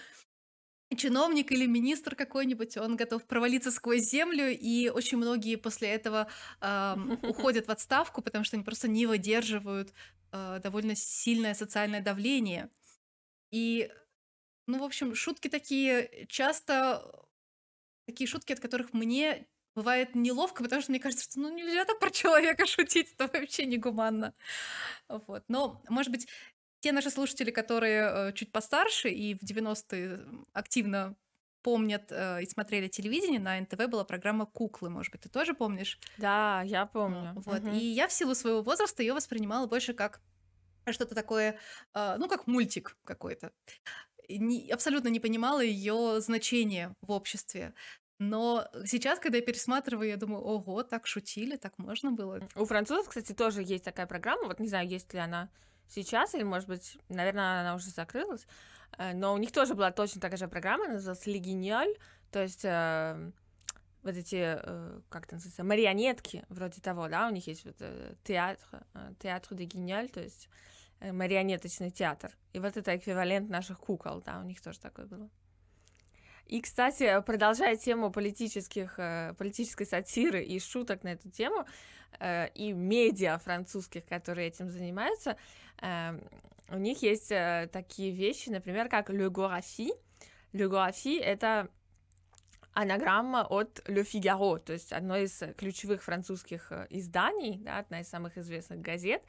чиновник 0.96 1.52
или 1.52 1.66
министр 1.66 2.16
какой-нибудь, 2.16 2.78
он 2.78 2.96
готов 2.96 3.26
провалиться 3.26 3.72
сквозь 3.72 4.02
землю, 4.02 4.50
и 4.50 4.90
очень 4.90 5.18
многие 5.18 5.56
после 5.56 5.90
этого 5.90 6.28
э, 6.62 6.96
уходят 7.24 7.68
в 7.68 7.72
отставку, 7.72 8.22
потому 8.22 8.44
что 8.44 8.56
они 8.56 8.64
просто 8.64 8.88
не 8.88 9.06
выдерживают 9.06 9.94
э, 10.32 10.60
довольно 10.64 10.96
сильное 10.96 11.54
социальное 11.54 12.02
давление. 12.02 12.70
И, 13.52 13.92
ну, 14.68 14.80
в 14.80 14.84
общем, 14.84 15.16
шутки 15.16 15.48
такие 15.48 16.26
часто, 16.28 17.04
такие 18.08 18.28
шутки, 18.28 18.54
от 18.54 18.60
которых 18.60 18.94
мне 18.94 19.48
бывает 19.76 20.16
неловко, 20.16 20.64
потому 20.64 20.82
что 20.82 20.92
мне 20.92 21.00
кажется, 21.00 21.26
что 21.26 21.40
ну 21.40 21.50
нельзя 21.50 21.86
так 21.86 22.00
про 22.00 22.12
человека 22.12 22.66
шутить, 22.68 23.14
это 23.14 23.28
вообще 23.28 23.66
негуманно. 23.66 24.34
Вот. 25.08 25.44
Но, 25.48 25.82
может 25.90 26.12
быть, 26.12 26.28
те 26.84 26.92
наши 26.92 27.10
слушатели, 27.10 27.50
которые 27.50 28.02
э, 28.30 28.34
чуть 28.34 28.52
постарше 28.52 29.10
и 29.10 29.36
в 29.36 29.44
90-е 29.44 30.26
активно 30.52 31.16
помнят 31.62 32.12
э, 32.12 32.44
и 32.44 32.46
смотрели 32.46 32.90
телевидение, 32.90 33.40
на 33.40 33.58
НТВ 33.62 33.88
была 33.88 34.04
программа 34.04 34.46
«Куклы», 34.46 34.90
может 34.90 35.14
быть, 35.14 35.22
ты 35.22 35.30
тоже 35.30 35.54
помнишь? 35.54 35.98
Да, 36.18 36.62
я 36.66 36.86
помню. 36.86 37.32
Вот. 37.36 37.64
Мгм. 37.64 37.74
И 37.74 37.78
я 37.78 38.10
в 38.10 38.12
силу 38.12 38.36
своего 38.36 38.62
возраста 38.62 39.02
ее 39.02 39.14
воспринимала 39.14 39.66
больше 39.66 39.94
как 39.94 40.20
что-то 40.92 41.16
такое, 41.16 41.58
э, 41.94 42.16
ну, 42.18 42.28
как 42.28 42.48
мультик 42.48 42.98
какой-то. 43.06 43.54
Не- 44.28 44.70
абсолютно 44.70 45.08
не 45.08 45.22
понимала 45.22 45.62
ее 45.62 46.20
значение 46.20 46.94
в 47.02 47.12
обществе. 47.12 47.74
Но 48.20 48.68
сейчас, 48.86 49.20
когда 49.20 49.38
я 49.38 49.44
пересматриваю, 49.44 50.10
я 50.10 50.18
думаю, 50.18 50.44
ого, 50.44 50.84
так 50.84 51.08
шутили, 51.08 51.56
так 51.56 51.78
можно 51.78 52.12
было. 52.12 52.46
У 52.56 52.66
французов, 52.66 53.08
кстати, 53.08 53.32
тоже 53.32 53.64
есть 53.64 53.86
такая 53.86 54.06
программа. 54.06 54.48
Вот 54.48 54.60
не 54.60 54.68
знаю, 54.68 54.90
есть 54.90 55.14
ли 55.14 55.20
она 55.20 55.50
сейчас, 55.94 56.34
или, 56.34 56.44
может 56.44 56.68
быть, 56.68 56.98
наверное, 57.10 57.62
она 57.62 57.76
уже 57.76 57.90
закрылась. 57.90 58.46
Э, 58.98 59.14
Но 59.14 59.34
у 59.34 59.38
них 59.38 59.52
тоже 59.52 59.76
была 59.76 59.92
точно 59.92 60.22
такая 60.22 60.38
же 60.38 60.48
программа, 60.48 60.88
называлась 60.88 61.26
«Легиньоль». 61.26 61.96
То 62.32 62.42
есть 62.42 62.66
э, 62.66 63.32
вот 64.02 64.16
эти, 64.16 64.58
э, 64.60 65.02
как 65.10 65.26
это 65.26 65.36
называется, 65.36 65.64
марионетки, 65.64 66.44
вроде 66.50 66.82
того, 66.82 67.08
да, 67.08 67.28
у 67.28 67.32
них 67.32 67.46
есть 67.48 67.64
вот 67.64 67.76
э, 67.80 68.16
театр, 68.24 68.84
театр 69.20 69.56
де 69.56 69.66
Гиньоль, 69.66 70.10
то 70.10 70.20
есть 70.20 70.50
марионеточный 71.00 71.92
театр. 71.92 72.36
И 72.54 72.60
вот 72.60 72.76
это 72.76 72.96
эквивалент 72.96 73.50
наших 73.50 73.80
кукол, 73.80 74.22
да, 74.22 74.40
у 74.40 74.44
них 74.44 74.62
тоже 74.62 74.80
такое 74.80 75.06
было. 75.06 75.30
И, 76.48 76.62
кстати, 76.62 77.22
продолжая 77.22 77.78
тему 77.78 78.12
политических, 78.12 78.96
э, 78.98 79.34
политической 79.38 79.86
сатиры 79.86 80.44
и 80.44 80.60
шуток 80.60 81.04
на 81.04 81.10
эту 81.10 81.30
тему, 81.30 81.66
э, 82.20 82.50
и 82.50 82.74
медиа 82.74 83.38
французских, 83.38 84.06
которые 84.06 84.50
этим 84.50 84.70
занимаются, 84.70 85.38
э, 85.82 86.20
у 86.70 86.78
них 86.78 87.02
есть 87.02 87.32
э, 87.32 87.70
такие 87.72 88.12
вещи, 88.12 88.50
например, 88.50 88.90
как 88.90 89.10
«le 89.10 89.30
Gorafi». 89.30 89.90
«Le 90.54 90.70
Gorafi»— 90.70 91.20
это 91.22 91.70
анаграмма 92.74 93.46
от 93.50 93.80
«Le 93.88 94.04
Figaro», 94.04 94.60
то 94.60 94.74
есть 94.74 94.92
одно 94.92 95.18
из 95.18 95.42
ключевых 95.58 96.04
французских 96.04 96.72
изданий, 96.90 97.60
да, 97.60 97.80
одна 97.80 98.02
из 98.02 98.10
самых 98.10 98.38
известных 98.38 98.82
газет. 98.82 99.24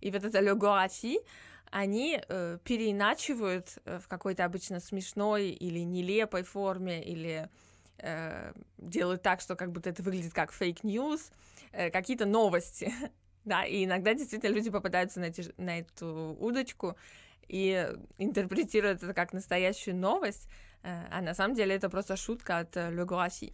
И 0.00 0.10
вот 0.10 0.24
это 0.24 0.38
«Le 0.40 0.54
Gorafi», 0.54 1.18
они 1.70 2.20
э, 2.28 2.58
переиначивают 2.64 3.78
э, 3.84 3.98
в 3.98 4.08
какой-то 4.08 4.44
обычно 4.44 4.80
смешной 4.80 5.50
или 5.50 5.80
нелепой 5.80 6.42
форме, 6.42 7.02
или 7.02 7.48
э, 7.98 8.52
делают 8.78 9.22
так, 9.22 9.40
что 9.40 9.56
как 9.56 9.72
будто 9.72 9.90
это 9.90 10.02
выглядит 10.02 10.32
как 10.32 10.52
fake 10.52 10.87
news, 10.87 11.30
э, 11.72 11.90
какие-то 11.90 12.26
новости. 12.26 12.92
да, 13.44 13.64
и 13.64 13.84
иногда 13.84 14.14
действительно 14.14 14.54
люди 14.54 14.70
попадаются 14.70 15.20
на, 15.20 15.26
эти, 15.26 15.52
на 15.56 15.80
эту 15.80 16.36
удочку 16.38 16.96
и 17.48 17.88
интерпретируют 18.18 19.02
это 19.02 19.14
как 19.14 19.32
настоящую 19.32 19.96
новость, 19.96 20.48
э, 20.82 21.06
а 21.10 21.20
на 21.22 21.34
самом 21.34 21.54
деле 21.54 21.74
это 21.74 21.88
просто 21.88 22.16
шутка 22.16 22.58
от 22.58 22.76
э, 22.76 22.90
Le 22.90 23.06
Gorafi. 23.06 23.52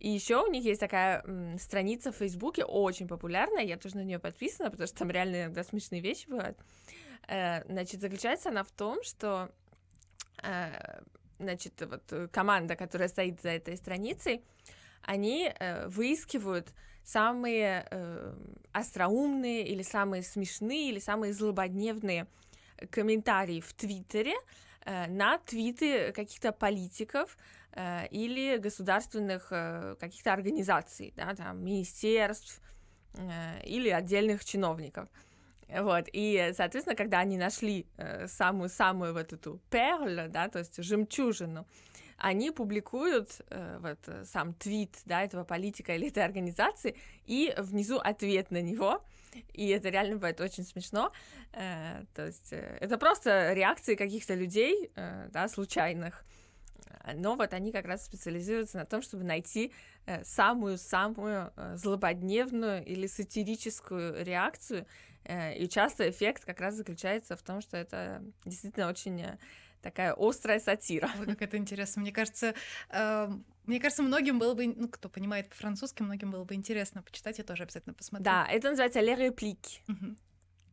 И 0.00 0.10
еще 0.10 0.42
у 0.42 0.50
них 0.50 0.64
есть 0.64 0.80
такая 0.80 1.24
страница 1.58 2.10
в 2.10 2.16
Фейсбуке, 2.16 2.64
очень 2.64 3.06
популярная, 3.06 3.62
я 3.62 3.76
тоже 3.76 3.96
на 3.96 4.04
нее 4.04 4.18
подписана, 4.18 4.68
потому 4.68 4.88
что 4.88 4.98
там 4.98 5.10
реально 5.10 5.44
иногда 5.44 5.62
смешные 5.62 6.00
вещи 6.00 6.28
бывают. 6.28 6.58
Значит, 7.30 8.00
заключается 8.00 8.48
она 8.48 8.64
в 8.64 8.72
том, 8.72 9.04
что 9.04 9.50
э, 10.42 11.00
значит, 11.40 11.80
вот 11.80 12.02
э, 12.12 12.28
команда, 12.28 12.76
которая 12.76 13.08
стоит 13.08 13.40
за 13.40 13.50
этой 13.50 13.76
страницей, 13.76 14.42
они 15.02 15.52
э, 15.58 15.88
выискивают 15.88 16.72
самые 17.02 17.86
э, 17.90 18.34
остроумные 18.72 19.66
или 19.66 19.82
самые 19.82 20.22
смешные 20.22 20.90
или 20.90 20.98
самые 20.98 21.32
злободневные 21.32 22.26
комментарии 22.90 23.60
в 23.60 23.72
Твиттере 23.72 24.34
э, 24.84 25.06
на 25.08 25.38
твиты 25.38 26.12
каких-то 26.12 26.52
политиков 26.52 27.36
э, 27.72 28.06
или 28.08 28.58
государственных 28.58 29.48
э, 29.50 29.96
каких-то 29.98 30.32
организаций, 30.32 31.12
да, 31.16 31.34
там, 31.34 31.64
министерств 31.64 32.60
э, 33.14 33.62
или 33.64 33.88
отдельных 33.88 34.44
чиновников. 34.44 35.08
Вот, 35.78 36.06
и, 36.12 36.52
соответственно, 36.56 36.96
когда 36.96 37.20
они 37.20 37.36
нашли 37.36 37.86
э, 37.96 38.26
самую-самую 38.26 39.12
вот 39.12 39.32
эту 39.32 39.60
перль, 39.70 40.28
да, 40.28 40.48
то 40.48 40.58
есть 40.58 40.82
жемчужину, 40.82 41.66
они 42.16 42.50
публикуют 42.50 43.40
э, 43.48 43.78
вот 43.80 43.98
э, 44.06 44.24
сам 44.24 44.52
твит, 44.54 44.98
да, 45.04 45.22
этого 45.22 45.44
политика 45.44 45.94
или 45.94 46.08
этой 46.08 46.24
организации, 46.24 46.96
и 47.26 47.54
внизу 47.56 47.98
ответ 47.98 48.50
на 48.50 48.60
него, 48.60 49.02
и 49.52 49.68
это 49.68 49.90
реально 49.90 50.16
бывает 50.16 50.40
очень 50.40 50.64
смешно, 50.64 51.12
Э, 51.52 52.04
то 52.14 52.26
есть 52.26 52.52
э, 52.52 52.78
это 52.80 52.96
просто 52.96 53.52
реакции 53.54 53.96
каких-то 53.96 54.34
людей, 54.34 54.92
э, 54.94 55.28
да, 55.32 55.48
случайных, 55.48 56.24
но 57.14 57.34
вот 57.34 57.52
они 57.54 57.72
как 57.72 57.86
раз 57.86 58.04
специализируются 58.04 58.78
на 58.78 58.84
том, 58.84 59.02
чтобы 59.02 59.24
найти 59.24 59.72
э, 60.06 60.22
самую-самую 60.22 61.52
э, 61.56 61.76
злободневную 61.76 62.84
или 62.84 63.08
сатирическую 63.08 64.24
реакцию, 64.24 64.82
Э, 64.82 65.09
И 65.24 65.68
часто 65.68 66.08
эффект 66.10 66.44
как 66.44 66.60
раз 66.60 66.74
заключается 66.74 67.36
в 67.36 67.42
том, 67.42 67.60
что 67.60 67.76
это 67.76 68.22
действительно 68.44 68.88
очень 68.88 69.20
э, 69.20 69.38
такая 69.82 70.14
острая 70.16 70.60
сатира. 70.60 71.10
Ой, 71.18 71.26
как 71.26 71.42
это 71.42 71.56
интересно. 71.56 72.02
Мне 72.02 72.12
кажется, 72.12 72.54
э, 72.88 73.28
мне 73.66 73.80
кажется, 73.80 74.02
многим 74.02 74.38
было 74.38 74.54
бы, 74.54 74.66
ну, 74.66 74.88
кто 74.88 75.08
понимает 75.08 75.48
по-французски, 75.48 76.02
многим 76.02 76.30
было 76.30 76.44
бы 76.44 76.54
интересно 76.54 77.02
почитать, 77.02 77.38
я 77.38 77.44
тоже 77.44 77.64
обязательно 77.64 77.94
посмотрю. 77.94 78.24
Да, 78.24 78.46
это 78.50 78.70
называется 78.70 79.00
«Les 79.00 79.16
répliques» 79.16 79.80
Мгм. 79.86 80.16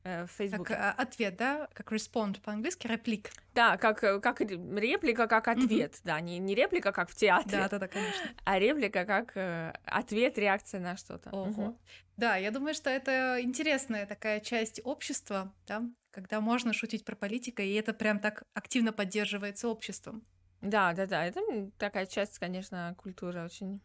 Э, 0.08 0.24
в 0.24 0.28
Как 0.28 0.32
Фейсбуке. 0.38 0.74
э, 0.74 0.90
ответ, 0.98 1.36
да? 1.38 1.68
Как 1.74 1.92
respond 1.92 2.42
по-английски, 2.42 2.88
реплик. 2.88 3.32
Да, 3.54 3.78
как, 3.78 4.04
э, 4.04 4.20
как 4.20 4.40
ре- 4.42 4.48
реплика, 4.80 5.28
как 5.28 5.48
ответ. 5.48 6.00
Да, 6.04 6.20
не, 6.22 6.40
не 6.40 6.56
реплика, 6.56 6.92
как 6.92 7.10
в 7.10 7.16
театре, 7.16 7.58
Да, 7.64 7.70
да, 7.70 7.80
да, 7.80 7.88
конечно. 7.88 8.30
а 8.46 8.60
реплика, 8.60 9.06
как 9.06 9.36
э, 9.36 9.74
ответ, 9.86 10.38
реакция 10.38 10.80
на 10.80 10.96
что-то. 10.98 11.30
Ого. 11.32 11.50
Мгм. 11.50 11.78
Да, 12.18 12.38
я 12.38 12.52
думаю, 12.52 12.74
что 12.74 12.90
это 12.90 13.38
интересная 13.42 14.06
такая 14.06 14.40
часть 14.40 14.82
общества, 14.84 15.54
да, 15.68 15.84
когда 16.12 16.40
можно 16.42 16.74
шутить 16.74 17.06
про 17.06 17.16
политика, 17.16 17.62
и 17.62 17.74
это 17.74 17.94
прям 17.94 18.20
так 18.20 18.44
активно 18.54 18.92
поддерживается 18.94 19.68
обществом. 19.68 20.24
Да, 20.62 20.94
да, 20.94 21.06
да, 21.06 21.26
это 21.26 21.42
такая 21.78 22.06
часть, 22.08 22.40
конечно, 22.40 22.96
культуры 22.98 23.44
очень 23.44 23.80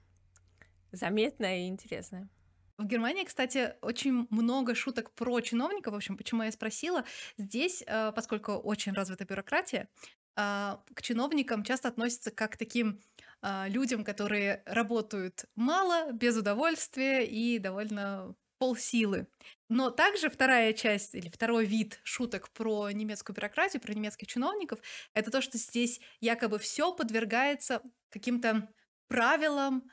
заметная 0.92 1.58
и 1.64 1.68
интересная. 1.68 2.28
В 2.78 2.86
Германии, 2.86 3.24
кстати, 3.24 3.74
очень 3.82 4.26
много 4.30 4.74
шуток 4.74 5.12
про 5.12 5.40
чиновников. 5.40 5.92
В 5.92 5.96
общем, 5.96 6.16
почему 6.16 6.42
я 6.42 6.52
спросила, 6.52 7.04
здесь, 7.36 7.84
э, 7.86 8.12
поскольку 8.12 8.52
очень 8.52 8.92
развита 8.92 9.24
бюрократия, 9.24 9.88
а, 10.34 10.82
к 10.94 11.02
чиновникам 11.02 11.62
часто 11.62 11.88
относятся 11.88 12.30
как 12.30 12.52
к 12.52 12.56
таким 12.56 13.00
а, 13.42 13.66
людям, 13.68 14.02
которые 14.02 14.62
работают 14.66 15.44
мало, 15.56 16.12
без 16.12 16.36
удовольствия 16.36 17.26
и 17.26 17.58
довольно 17.58 18.34
полсилы. 18.58 19.26
Но 19.68 19.90
также 19.90 20.30
вторая 20.30 20.72
часть 20.72 21.14
или 21.14 21.28
второй 21.28 21.66
вид 21.66 22.00
шуток 22.04 22.50
про 22.50 22.90
немецкую 22.92 23.34
бюрократию, 23.36 23.82
про 23.82 23.92
немецких 23.92 24.28
чиновников, 24.28 24.78
это 25.14 25.30
то, 25.30 25.42
что 25.42 25.58
здесь 25.58 26.00
якобы 26.20 26.58
все 26.58 26.94
подвергается 26.94 27.82
каким-то 28.10 28.68
правилам, 29.08 29.90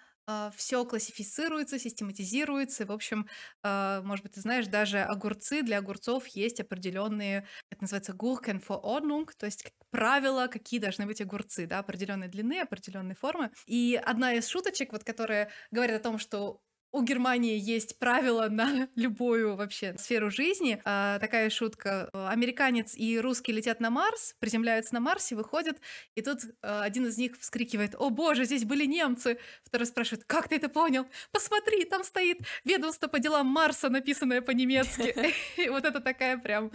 все 0.56 0.86
классифицируется, 0.86 1.80
систематизируется. 1.80 2.86
В 2.86 2.92
общем, 2.92 3.28
а, 3.64 4.02
может 4.04 4.24
быть, 4.24 4.34
ты 4.34 4.42
знаешь, 4.42 4.68
даже 4.68 5.00
огурцы 5.00 5.62
для 5.64 5.80
огурцов 5.80 6.28
есть 6.28 6.60
определенные, 6.60 7.48
это 7.70 7.84
называется 7.84 8.14
Gurkenverordnung, 8.14 9.28
то 9.38 9.46
есть 9.46 9.66
правила, 9.92 10.48
какие 10.48 10.80
должны 10.80 11.06
быть 11.06 11.22
огурцы, 11.22 11.66
да, 11.66 11.80
определенной 11.80 12.28
длины, 12.28 12.60
определенной 12.62 13.16
формы. 13.16 13.52
И 13.66 14.00
одна 14.04 14.34
из 14.34 14.48
шуточек, 14.48 14.92
вот, 14.92 15.04
которая 15.04 15.52
говорит 15.72 15.96
о 15.96 16.04
том, 16.04 16.20
что 16.20 16.62
у 16.92 17.04
Германии 17.04 17.58
есть 17.58 18.00
правила 18.00 18.48
на 18.50 18.88
любую 18.96 19.56
вообще 19.56 19.96
сферу 19.98 20.30
жизни. 20.30 20.82
А, 20.86 21.20
такая 21.20 21.50
шутка. 21.50 22.10
Американец 22.14 22.96
и 22.96 23.20
русский 23.20 23.52
летят 23.52 23.80
на 23.80 23.90
Марс, 23.90 24.36
приземляются 24.40 24.94
на 24.94 25.00
Марсе, 25.00 25.36
выходят, 25.36 25.80
и 26.16 26.22
тут 26.22 26.40
а, 26.62 26.84
один 26.84 27.06
из 27.06 27.18
них 27.18 27.40
вскрикивает, 27.40 27.96
«О 27.96 28.10
боже, 28.10 28.46
здесь 28.46 28.66
были 28.66 28.86
немцы!» 28.86 29.40
Второй 29.64 29.86
спрашивает, 29.86 30.26
«Как 30.26 30.48
ты 30.48 30.56
это 30.56 30.70
понял? 30.70 31.06
Посмотри, 31.32 31.86
там 31.86 32.04
стоит 32.04 32.40
ведомство 32.64 33.08
по 33.08 33.20
делам 33.20 33.48
Марса, 33.48 33.90
написанное 33.90 34.42
по-немецки». 34.42 35.16
Вот 35.70 35.86
это 35.86 36.00
такая 36.00 36.38
прям 36.38 36.72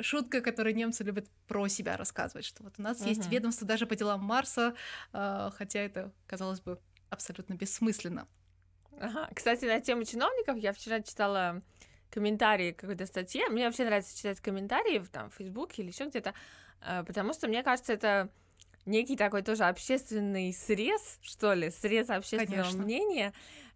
шутка, 0.00 0.40
которую 0.40 0.74
немцы 0.74 1.02
любят 1.02 1.26
про 1.46 1.66
себя 1.68 1.96
рассказывать, 1.96 2.44
что 2.44 2.62
вот 2.62 2.74
у 2.78 2.82
нас 2.82 3.04
есть 3.06 3.28
ведомство 3.30 3.66
даже 3.66 3.86
по 3.86 3.96
делам 3.96 4.20
Марса, 4.20 4.74
а, 5.12 5.50
хотя 5.56 5.80
это, 5.80 6.12
казалось 6.26 6.60
бы, 6.60 6.78
абсолютно 7.10 7.54
бессмысленно. 7.54 8.28
Ага. 9.00 9.28
Кстати, 9.34 9.64
на 9.64 9.80
тему 9.80 10.04
чиновников 10.04 10.56
я 10.56 10.72
вчера 10.72 11.00
читала 11.00 11.62
комментарии 12.10 12.72
к 12.72 12.78
какой-то 12.78 13.06
статье. 13.06 13.48
Мне 13.48 13.66
вообще 13.66 13.84
нравится 13.84 14.16
читать 14.16 14.40
комментарии 14.40 14.98
в, 14.98 15.08
там, 15.08 15.30
в 15.30 15.34
Фейсбуке 15.34 15.82
или 15.82 15.90
еще 15.90 16.06
где-то, 16.06 16.32
э, 16.80 17.02
потому 17.04 17.32
что, 17.32 17.48
мне 17.48 17.64
кажется, 17.64 17.92
это 17.92 18.28
некий 18.86 19.16
такой 19.16 19.42
тоже 19.42 19.64
общественный 19.64 20.52
срез, 20.52 21.18
что 21.22 21.54
ли, 21.54 21.70
срез 21.70 22.10
общественного 22.10 22.62
Конечно. 22.62 22.82
мнения. 22.82 23.32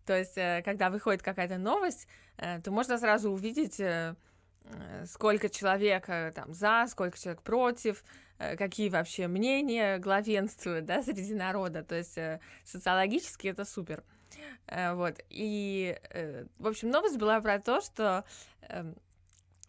То 0.07 0.17
есть, 0.17 0.39
э, 0.39 0.63
когда 0.65 0.89
выходит 0.89 1.23
какая-то 1.23 1.59
новость, 1.59 2.07
э, 2.37 2.61
то 2.61 2.71
можно 2.71 2.97
сразу 2.99 3.31
увидеть, 3.31 3.81
сколько 5.07 5.49
человек 5.49 6.07
там 6.35 6.53
за, 6.53 6.85
сколько 6.89 7.19
человек 7.19 7.41
против, 7.41 8.05
какие 8.37 8.91
вообще 8.91 9.27
мнения 9.27 9.97
главенствуют, 9.99 10.85
да, 10.85 11.03
среди 11.03 11.35
народа. 11.35 11.83
То 11.83 11.97
есть, 11.97 12.19
социологически 12.65 13.49
это 13.49 13.65
супер. 13.65 14.05
Вот. 14.71 15.21
И, 15.31 15.97
в 16.59 16.67
общем, 16.67 16.91
новость 16.91 17.17
была 17.17 17.41
про 17.41 17.59
то, 17.59 17.81
что 17.81 18.25
эм, 18.69 18.95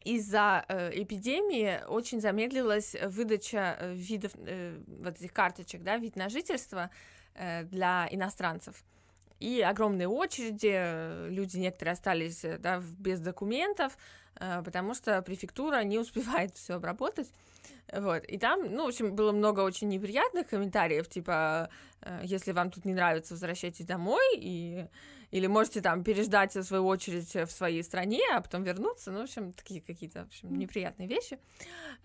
из-за 0.04 0.66
э, 0.68 0.92
эпидемии 1.02 1.82
очень 1.88 2.22
замедлилась 2.22 2.96
выдача 3.04 3.78
видов 3.94 4.32
э, 4.38 4.80
вот 4.88 5.18
этих 5.18 5.34
карточек, 5.34 5.84
да, 5.84 5.98
вид 5.98 6.16
на 6.16 6.30
жительство 6.30 6.90
э, 7.36 7.64
для 7.64 8.08
иностранцев 8.10 8.84
и 9.40 9.62
огромные 9.62 10.08
очереди, 10.08 10.72
э, 10.72 11.30
люди 11.30 11.58
некоторые 11.58 11.94
остались 11.94 12.44
э, 12.44 12.58
да, 12.58 12.82
без 12.98 13.20
документов, 13.20 13.98
э, 14.36 14.62
потому 14.64 14.94
что 14.94 15.22
префектура 15.22 15.84
не 15.84 15.98
успевает 16.00 16.56
все 16.56 16.76
обработать. 16.76 17.30
Вот. 17.92 18.24
И 18.26 18.38
там, 18.38 18.72
ну, 18.72 18.86
в 18.86 18.90
общем, 18.90 19.16
было 19.16 19.32
много 19.32 19.62
очень 19.62 19.90
неприятных 19.90 20.48
комментариев, 20.48 21.10
типа, 21.10 21.70
если 22.24 22.52
вам 22.52 22.70
тут 22.70 22.86
не 22.86 22.94
нравится, 22.94 23.34
возвращайтесь 23.34 23.86
домой, 23.86 24.24
и 24.36 24.86
или 25.32 25.48
можете 25.48 25.82
там 25.82 26.04
переждать 26.04 26.54
свою 26.66 26.86
очередь 26.88 27.34
в 27.34 27.52
своей 27.52 27.84
стране, 27.84 28.22
а 28.34 28.42
потом 28.42 28.64
вернуться, 28.64 29.12
ну, 29.12 29.20
в 29.20 29.24
общем, 29.24 29.54
такие 29.54 29.82
какие-то, 29.82 30.24
в 30.24 30.28
общем, 30.28 30.58
неприятные 30.58 31.08
вещи, 31.08 31.40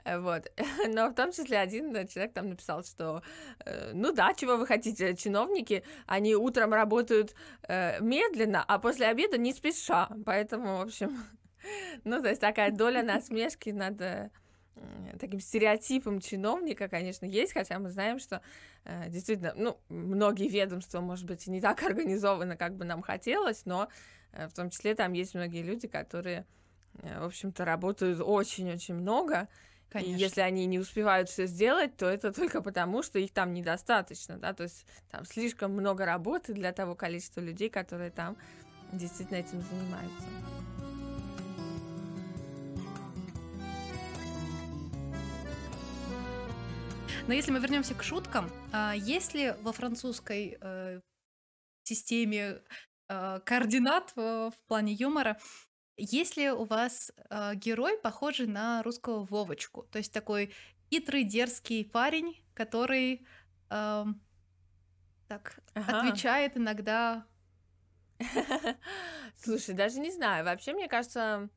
э, 0.04 0.18
вот, 0.18 0.50
но 0.88 1.08
в 1.08 1.14
том 1.14 1.32
числе 1.32 1.58
один 1.58 1.92
человек 2.08 2.32
там 2.32 2.48
написал, 2.48 2.84
что, 2.84 3.22
э, 3.64 3.92
ну 3.94 4.12
да, 4.12 4.34
чего 4.34 4.56
вы 4.56 4.66
хотите, 4.66 5.16
чиновники, 5.16 5.84
они 6.06 6.34
утром 6.34 6.72
работают 6.72 7.34
э, 7.68 8.00
медленно, 8.00 8.62
а 8.66 8.78
после 8.78 9.06
обеда 9.06 9.38
не 9.38 9.52
спеша, 9.52 10.08
поэтому, 10.24 10.78
в 10.78 10.82
общем, 10.82 11.16
ну, 12.04 12.22
то 12.22 12.28
есть 12.28 12.40
такая 12.40 12.70
доля 12.70 13.02
насмешки 13.04 13.70
над 13.70 14.30
таким 15.18 15.40
стереотипом 15.40 16.20
чиновника, 16.20 16.88
конечно, 16.88 17.26
есть, 17.26 17.52
хотя 17.52 17.78
мы 17.78 17.90
знаем, 17.90 18.18
что 18.18 18.42
э, 18.84 19.08
действительно, 19.08 19.54
ну, 19.56 19.78
многие 19.88 20.48
ведомства, 20.48 21.00
может 21.00 21.26
быть, 21.26 21.46
не 21.46 21.60
так 21.60 21.82
организованы, 21.84 22.56
как 22.56 22.76
бы 22.76 22.84
нам 22.84 23.02
хотелось, 23.02 23.64
но 23.66 23.88
э, 24.32 24.48
в 24.48 24.52
том 24.52 24.70
числе 24.70 24.94
там 24.94 25.12
есть 25.12 25.34
многие 25.34 25.62
люди, 25.62 25.86
которые, 25.86 26.46
э, 27.02 27.20
в 27.20 27.24
общем-то, 27.24 27.64
работают 27.64 28.20
очень-очень 28.20 28.94
много, 28.94 29.48
Конечно. 29.90 30.16
И 30.16 30.18
если 30.18 30.40
они 30.40 30.66
не 30.66 30.80
успевают 30.80 31.28
все 31.28 31.46
сделать, 31.46 31.96
то 31.96 32.06
это 32.06 32.32
только 32.32 32.60
потому, 32.60 33.04
что 33.04 33.20
их 33.20 33.32
там 33.32 33.52
недостаточно, 33.52 34.36
да, 34.38 34.52
то 34.52 34.64
есть 34.64 34.86
там 35.08 35.24
слишком 35.24 35.70
много 35.70 36.04
работы 36.04 36.52
для 36.52 36.72
того 36.72 36.96
количества 36.96 37.40
людей, 37.40 37.70
которые 37.70 38.10
там 38.10 38.36
действительно 38.92 39.36
этим 39.36 39.62
занимаются. 39.62 40.73
Но 47.26 47.32
если 47.32 47.52
мы 47.52 47.58
вернемся 47.58 47.94
к 47.94 48.02
шуткам, 48.02 48.50
а, 48.70 48.92
есть 48.94 49.32
ли 49.32 49.54
во 49.62 49.72
французской 49.72 50.58
э, 50.60 51.00
системе 51.82 52.60
э, 53.08 53.40
координат 53.40 54.12
в 54.14 54.52
плане 54.66 54.92
юмора, 54.92 55.38
есть 55.96 56.36
ли 56.36 56.50
у 56.50 56.64
вас 56.64 57.12
э, 57.30 57.54
герой, 57.54 57.98
похожий 57.98 58.46
на 58.46 58.82
русского 58.82 59.24
Вовочку? 59.24 59.84
То 59.90 59.98
есть 59.98 60.12
такой 60.12 60.52
хитрый, 60.92 61.24
дерзкий 61.24 61.84
парень, 61.84 62.44
который 62.52 63.26
э, 63.70 64.04
так 65.28 65.60
ага. 65.72 66.00
отвечает 66.00 66.58
иногда. 66.58 67.24
Слушай, 69.36 69.74
даже 69.74 69.98
не 69.98 70.10
знаю. 70.10 70.44
Вообще, 70.44 70.74
мне 70.74 70.88
кажется, 70.88 71.48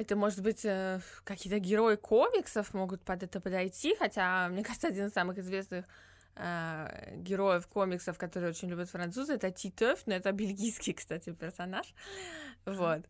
это, 0.00 0.16
может 0.16 0.40
быть, 0.40 0.64
э, 0.64 1.00
какие-то 1.24 1.58
герои 1.58 1.96
комиксов 1.96 2.72
могут 2.72 3.02
под 3.02 3.22
это 3.22 3.38
подойти, 3.38 3.94
хотя, 3.98 4.48
мне 4.48 4.64
кажется, 4.64 4.88
один 4.88 5.06
из 5.06 5.12
самых 5.12 5.36
известных 5.36 5.84
э, 6.36 7.16
героев 7.16 7.66
комиксов, 7.66 8.16
которые 8.16 8.50
очень 8.50 8.70
любят 8.70 8.88
французы, 8.88 9.34
это 9.34 9.50
Титов, 9.50 10.06
но 10.06 10.14
это 10.14 10.32
бельгийский, 10.32 10.94
кстати, 10.94 11.32
персонаж. 11.32 11.86
Вот. 12.64 13.02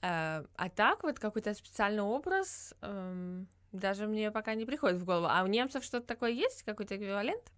Э, 0.00 0.44
а 0.56 0.68
так 0.74 1.02
вот 1.02 1.18
какой-то 1.18 1.52
специальный 1.52 2.02
образ 2.02 2.72
э, 2.80 3.44
даже 3.72 4.06
мне 4.06 4.30
пока 4.30 4.54
не 4.54 4.64
приходит 4.64 5.02
в 5.02 5.04
голову. 5.04 5.26
А 5.28 5.42
у 5.42 5.46
немцев 5.46 5.84
что-то 5.84 6.06
такое 6.06 6.30
есть, 6.30 6.62
какой-то 6.62 6.96
эквивалент? 6.96 7.52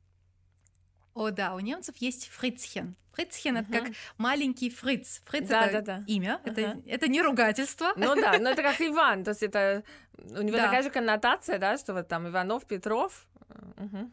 О, 1.18 1.30
да, 1.30 1.54
у 1.54 1.60
немцев 1.60 1.96
есть 1.98 2.28
Фрицхен. 2.28 2.94
Фрицхен 3.12 3.56
uh-huh. 3.56 3.62
это 3.62 3.72
как 3.72 3.92
маленький 4.16 4.70
Фриц. 4.70 5.20
Фриц 5.26 5.48
да, 5.48 5.66
это 5.66 5.82
да, 5.82 5.96
да. 5.98 6.04
имя, 6.06 6.40
uh-huh. 6.44 6.50
это, 6.50 6.82
это 6.86 7.08
не 7.08 7.20
ругательство. 7.20 7.92
Ну 7.96 8.14
да, 8.14 8.38
но 8.38 8.50
это 8.50 8.62
как 8.62 8.80
Иван, 8.80 9.24
то 9.24 9.30
есть 9.30 9.42
это 9.42 9.82
у 10.16 10.42
него 10.42 10.56
да. 10.56 10.66
такая 10.66 10.82
же 10.82 10.90
коннотация, 10.90 11.58
да, 11.58 11.76
что 11.76 11.94
вот 11.94 12.06
там 12.06 12.28
Иванов, 12.28 12.66
Петров. 12.66 13.26
Uh-huh. 13.48 14.10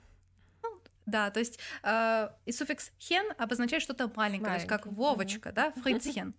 Да, 1.05 1.29
то 1.29 1.39
есть 1.39 1.59
э, 1.83 2.29
и 2.45 2.51
суффикс 2.51 2.91
хен 2.99 3.31
обозначает 3.37 3.83
что-то 3.83 4.07
маленькое, 4.15 4.17
Маленький. 4.17 4.45
то 4.45 4.53
есть 4.53 4.67
как 4.67 4.87
Вовочка, 4.87 5.49
uh-huh. 5.49 5.53
да, 5.53 5.71
Фрицхен. 5.83 6.33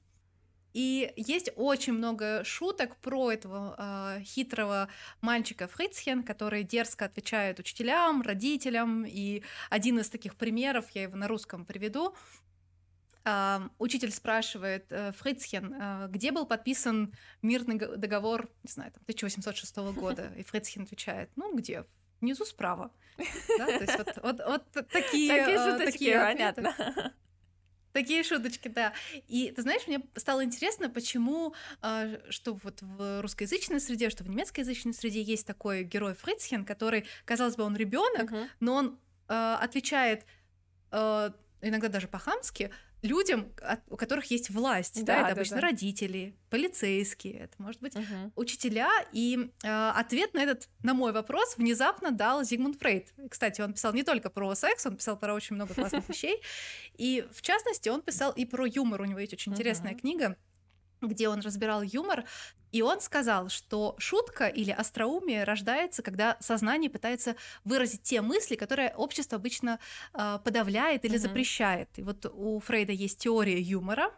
И 0.76 1.10
есть 1.16 1.48
очень 1.56 1.94
много 1.94 2.44
шуток 2.44 2.96
про 2.98 3.32
этого 3.32 3.74
э, 4.18 4.22
хитрого 4.24 4.90
мальчика 5.22 5.68
Фрицхен, 5.68 6.22
который 6.22 6.64
дерзко 6.64 7.06
отвечает 7.06 7.58
учителям, 7.58 8.20
родителям. 8.20 9.06
И 9.06 9.42
один 9.70 9.98
из 10.00 10.10
таких 10.10 10.36
примеров, 10.36 10.84
я 10.90 11.04
его 11.04 11.16
на 11.16 11.28
русском 11.28 11.64
приведу, 11.64 12.14
Uh, 13.24 13.68
учитель 13.80 14.12
спрашивает 14.12 14.92
uh, 14.92 15.12
Фрицхен, 15.14 15.74
uh, 15.74 16.08
где 16.08 16.30
был 16.30 16.46
подписан 16.46 17.12
мирный 17.42 17.76
договор, 17.76 18.48
не 18.62 18.70
знаю, 18.70 18.92
там, 18.92 19.02
1806 19.02 19.76
года, 19.96 20.30
и 20.36 20.44
Фрицхен 20.44 20.82
отвечает, 20.82 21.28
ну 21.34 21.52
где, 21.52 21.86
внизу 22.20 22.44
справа. 22.44 22.92
Да? 23.58 23.66
То 23.66 23.80
есть 23.80 23.98
вот, 23.98 24.18
вот, 24.22 24.40
вот 24.46 24.88
такие, 24.92 25.40
такие 25.40 25.58
шуточки, 25.58 25.90
такие 25.90 26.20
понятно. 26.20 27.14
Такие 27.96 28.22
шуточки, 28.24 28.68
да. 28.68 28.92
И 29.26 29.50
ты 29.56 29.62
знаешь, 29.62 29.86
мне 29.86 30.02
стало 30.16 30.44
интересно, 30.44 30.90
почему, 30.90 31.54
э, 31.80 32.18
что 32.28 32.52
вот 32.62 32.82
в 32.82 33.22
русскоязычной 33.22 33.80
среде, 33.80 34.10
что 34.10 34.22
в 34.22 34.28
немецкоязычной 34.28 34.92
среде 34.92 35.22
есть 35.22 35.46
такой 35.46 35.82
герой 35.82 36.12
Фрицхен, 36.12 36.66
который, 36.66 37.06
казалось 37.24 37.56
бы, 37.56 37.64
он 37.64 37.74
ребенок, 37.74 38.30
uh-huh. 38.30 38.48
но 38.60 38.74
он 38.74 38.98
э, 39.28 39.56
отвечает 39.62 40.26
э, 40.92 41.30
иногда 41.62 41.88
даже 41.88 42.06
по-хамски, 42.06 42.70
людям, 43.02 43.52
у 43.88 43.96
которых 43.96 44.30
есть 44.30 44.50
власть, 44.50 45.04
да, 45.04 45.14
да 45.14 45.18
это 45.20 45.26
да, 45.28 45.32
обычно 45.32 45.56
да. 45.56 45.62
родители, 45.62 46.34
полицейские, 46.50 47.34
это 47.34 47.54
может 47.58 47.80
быть 47.80 47.94
угу. 47.94 48.32
учителя, 48.36 48.90
и 49.12 49.50
э, 49.62 49.88
ответ 49.90 50.34
на 50.34 50.42
этот, 50.42 50.68
на 50.82 50.94
мой 50.94 51.12
вопрос, 51.12 51.56
внезапно 51.56 52.10
дал 52.10 52.42
Зигмунд 52.42 52.78
Фрейд. 52.78 53.12
Кстати, 53.30 53.60
он 53.60 53.74
писал 53.74 53.92
не 53.92 54.02
только 54.02 54.30
про 54.30 54.54
секс, 54.54 54.86
он 54.86 54.96
писал 54.96 55.18
про 55.18 55.34
очень 55.34 55.56
много 55.56 55.74
классных 55.74 56.08
вещей, 56.08 56.40
и 56.96 57.26
в 57.32 57.42
частности 57.42 57.88
он 57.88 58.02
писал 58.02 58.32
и 58.32 58.44
про 58.44 58.66
юмор, 58.66 59.02
у 59.02 59.04
него 59.04 59.18
есть 59.18 59.32
очень 59.32 59.52
интересная 59.52 59.94
книга 59.94 60.36
где 61.02 61.28
он 61.28 61.40
разбирал 61.40 61.82
юмор, 61.82 62.24
и 62.76 62.82
он 62.82 63.00
сказал, 63.00 63.48
что 63.48 63.94
шутка 63.98 64.48
или 64.48 64.70
остроумие 64.70 65.44
рождается, 65.44 66.02
когда 66.02 66.36
сознание 66.40 66.90
пытается 66.90 67.36
выразить 67.64 68.02
те 68.02 68.20
мысли, 68.20 68.54
которые 68.54 68.92
общество 68.94 69.36
обычно 69.36 69.78
э, 70.12 70.38
подавляет 70.44 71.06
или 71.06 71.14
mm-hmm. 71.14 71.18
запрещает. 71.18 71.88
И 71.96 72.02
вот 72.02 72.26
у 72.34 72.60
Фрейда 72.60 72.92
есть 72.92 73.18
теория 73.18 73.58
юмора, 73.58 74.10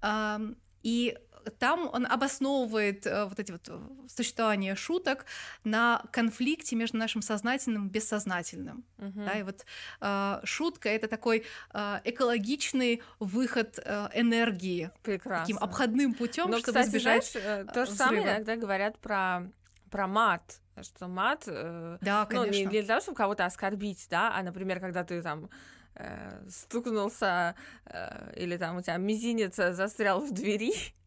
э, 0.00 0.38
и 0.82 1.18
там 1.58 1.88
он 1.92 2.06
обосновывает 2.06 3.06
э, 3.06 3.24
вот 3.24 3.38
эти 3.38 3.52
вот 3.52 3.68
э, 3.68 3.78
существование 4.08 4.74
шуток 4.74 5.26
на 5.64 6.02
конфликте 6.12 6.76
между 6.76 6.96
нашим 6.96 7.22
сознательным 7.22 7.88
и 7.88 7.90
бессознательным. 7.90 8.84
Uh-huh. 8.98 9.24
Да, 9.24 9.32
и 9.32 9.42
вот 9.42 9.64
э, 10.00 10.40
шутка 10.44 10.88
это 10.88 11.08
такой 11.08 11.44
э, 11.72 12.00
экологичный 12.04 13.02
выход 13.18 13.78
э, 13.84 14.08
энергии 14.14 14.90
Прекрасно. 15.02 15.40
таким 15.40 15.58
обходным 15.58 16.14
путем, 16.14 16.48
чтобы 16.48 16.62
кстати, 16.62 16.88
избежать. 16.88 17.30
Знаешь, 17.30 17.66
э, 17.68 17.72
то 17.72 17.86
же 17.86 17.92
самое 17.92 18.22
иногда 18.22 18.56
говорят 18.56 18.98
про 18.98 19.50
про 19.90 20.06
мат, 20.06 20.60
что 20.82 21.08
мат, 21.08 21.44
э, 21.46 21.98
да, 22.00 22.26
конечно. 22.26 22.46
ну, 22.46 22.52
не 22.52 22.66
для 22.66 22.82
того, 22.84 23.00
чтобы 23.00 23.16
кого-то 23.16 23.44
оскорбить, 23.44 24.06
да, 24.08 24.32
а, 24.34 24.42
например, 24.42 24.80
когда 24.80 25.04
ты 25.04 25.20
там 25.20 25.50
э, 25.96 26.48
стукнулся 26.48 27.54
э, 27.86 28.32
или 28.36 28.56
там 28.56 28.76
у 28.76 28.82
тебя 28.82 28.96
мизинец 28.96 29.56
застрял 29.56 30.20
в 30.20 30.32
двери, 30.32 30.72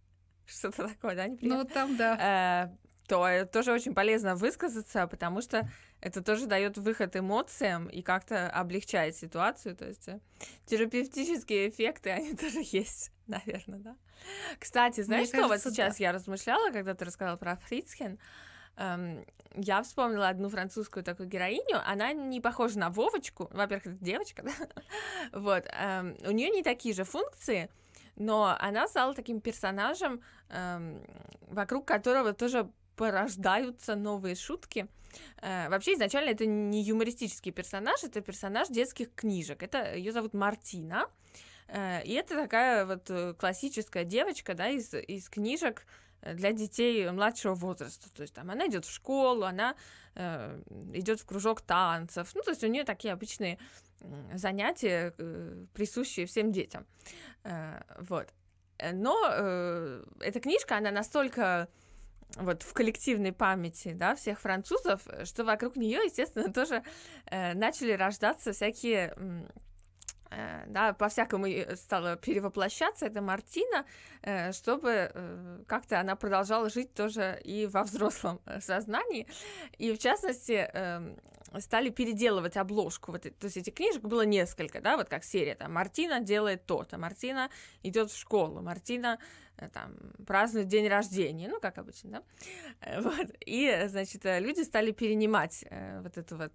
что-то 0.45 0.87
такое, 0.87 1.15
да, 1.15 1.27
неприятно? 1.27 1.63
Ну, 1.63 1.69
там, 1.69 1.97
да. 1.97 2.69
Э, 2.69 2.77
то 3.07 3.45
тоже 3.45 3.73
очень 3.73 3.93
полезно 3.93 4.35
высказаться, 4.35 5.07
потому 5.07 5.41
что 5.41 5.69
это 5.99 6.21
тоже 6.21 6.47
дает 6.47 6.77
выход 6.77 7.15
эмоциям 7.15 7.87
и 7.87 8.01
как-то 8.01 8.49
облегчает 8.49 9.15
ситуацию. 9.15 9.75
То 9.75 9.87
есть 9.87 10.07
э, 10.07 10.19
терапевтические 10.65 11.69
эффекты, 11.69 12.09
они 12.11 12.35
тоже 12.35 12.59
есть, 12.63 13.11
наверное, 13.27 13.79
да. 13.79 13.95
Кстати, 14.59 15.01
знаешь, 15.01 15.29
Мне 15.29 15.39
что 15.39 15.49
кажется, 15.49 15.69
вот 15.69 15.75
сейчас 15.75 15.97
да. 15.97 16.03
я 16.03 16.11
размышляла, 16.13 16.71
когда 16.71 16.93
ты 16.93 17.05
рассказала 17.05 17.35
про 17.35 17.57
Фрицхен? 17.57 18.19
эм, 18.77 19.25
я 19.55 19.83
вспомнила 19.83 20.29
одну 20.29 20.49
французскую 20.49 21.03
такую 21.03 21.29
героиню, 21.29 21.79
она 21.85 22.13
не 22.13 22.41
похожа 22.41 22.79
на 22.79 22.89
Вовочку, 22.89 23.49
во-первых, 23.51 23.87
это 23.87 24.03
девочка, 24.03 24.43
да? 24.43 24.51
вот, 25.31 25.65
эм, 25.71 26.17
у 26.25 26.31
нее 26.31 26.49
не 26.49 26.63
такие 26.63 26.95
же 26.95 27.03
функции, 27.03 27.69
но 28.15 28.55
она 28.59 28.87
стала 28.87 29.13
таким 29.13 29.41
персонажем, 29.41 30.21
эм, 30.49 31.01
вокруг 31.47 31.85
которого 31.85 32.33
тоже 32.33 32.69
порождаются 32.95 33.95
новые 33.95 34.35
шутки. 34.35 34.87
Э, 35.41 35.69
вообще 35.69 35.93
изначально 35.93 36.29
это 36.29 36.45
не 36.45 36.83
юмористический 36.83 37.51
персонаж, 37.51 38.03
это 38.03 38.21
персонаж 38.21 38.69
детских 38.69 39.13
книжек. 39.13 39.63
Это 39.63 39.95
ее 39.95 40.11
зовут 40.11 40.33
Мартина, 40.33 41.07
э, 41.67 42.03
и 42.03 42.13
это 42.13 42.35
такая 42.35 42.85
вот 42.85 43.09
э, 43.09 43.33
классическая 43.33 44.03
девочка, 44.03 44.53
да, 44.53 44.69
из, 44.69 44.93
из 44.93 45.29
книжек 45.29 45.85
для 46.33 46.51
детей 46.51 47.09
младшего 47.11 47.55
возраста. 47.55 48.09
То 48.13 48.21
есть 48.21 48.33
там 48.33 48.49
она 48.51 48.67
идет 48.67 48.85
в 48.85 48.91
школу, 48.91 49.43
она 49.43 49.75
э, 50.15 50.61
идет 50.93 51.19
в 51.19 51.25
кружок 51.25 51.61
танцев. 51.61 52.31
Ну, 52.35 52.41
то 52.41 52.51
есть 52.51 52.63
у 52.63 52.67
нее 52.67 52.83
такие 52.83 53.13
обычные 53.13 53.59
занятия, 54.33 55.13
э, 55.17 55.65
присущие 55.73 56.25
всем 56.25 56.51
детям. 56.51 56.85
Э, 57.43 57.81
вот. 57.99 58.27
Но 58.91 59.17
э, 59.31 60.03
эта 60.19 60.39
книжка, 60.39 60.77
она 60.77 60.91
настолько 60.91 61.69
вот 62.37 62.63
в 62.63 62.73
коллективной 62.73 63.31
памяти, 63.31 63.93
да, 63.93 64.15
всех 64.15 64.39
французов, 64.39 65.07
что 65.23 65.43
вокруг 65.43 65.75
нее, 65.75 65.99
естественно, 66.05 66.51
тоже 66.51 66.83
э, 67.27 67.53
начали 67.53 67.91
рождаться 67.91 68.53
всякие 68.53 69.15
да, 70.67 70.93
по-всякому 70.93 71.47
стала 71.75 72.15
перевоплощаться, 72.15 73.05
это 73.05 73.21
Мартина, 73.21 73.85
э, 74.21 74.51
чтобы 74.51 75.11
э, 75.13 75.63
как-то 75.67 75.99
она 75.99 76.15
продолжала 76.15 76.69
жить 76.69 76.93
тоже 76.93 77.39
и 77.43 77.67
во 77.67 77.83
взрослом 77.83 78.39
сознании, 78.59 79.27
и 79.77 79.93
в 79.93 79.99
частности 79.99 80.69
эм, 80.73 81.17
стали 81.59 81.89
переделывать 81.89 82.57
обложку, 82.57 83.11
вот, 83.11 83.21
то 83.21 83.45
есть 83.45 83.57
этих 83.57 83.73
книжек 83.73 84.01
было 84.01 84.21
несколько, 84.25 84.81
да, 84.81 84.97
вот 84.97 85.09
как 85.09 85.23
серия, 85.23 85.55
там, 85.55 85.73
Мартина 85.73 86.19
делает 86.19 86.65
то-то, 86.65 86.97
Мартина 86.97 87.49
идет 87.83 88.11
в 88.11 88.17
школу, 88.17 88.61
Мартина 88.61 89.19
там, 89.71 89.95
празднует 90.25 90.67
день 90.67 90.87
рождения, 90.87 91.47
ну, 91.47 91.59
как 91.59 91.77
обычно, 91.77 92.09
да, 92.81 93.01
вот, 93.01 93.27
и, 93.45 93.83
значит, 93.87 94.21
люди 94.23 94.61
стали 94.61 94.91
перенимать 94.91 95.63
вот 96.01 96.17
эту 96.17 96.37
вот, 96.37 96.53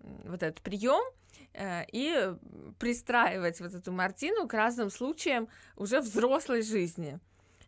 вот 0.00 0.42
этот 0.42 0.60
прием, 0.60 1.02
Э, 1.02 1.23
и 1.56 2.34
пристраивать 2.78 3.60
вот 3.60 3.74
эту 3.74 3.92
Мартину 3.92 4.48
к 4.48 4.54
разным 4.54 4.90
случаям 4.90 5.48
уже 5.76 6.00
взрослой 6.00 6.62
жизни. 6.62 7.20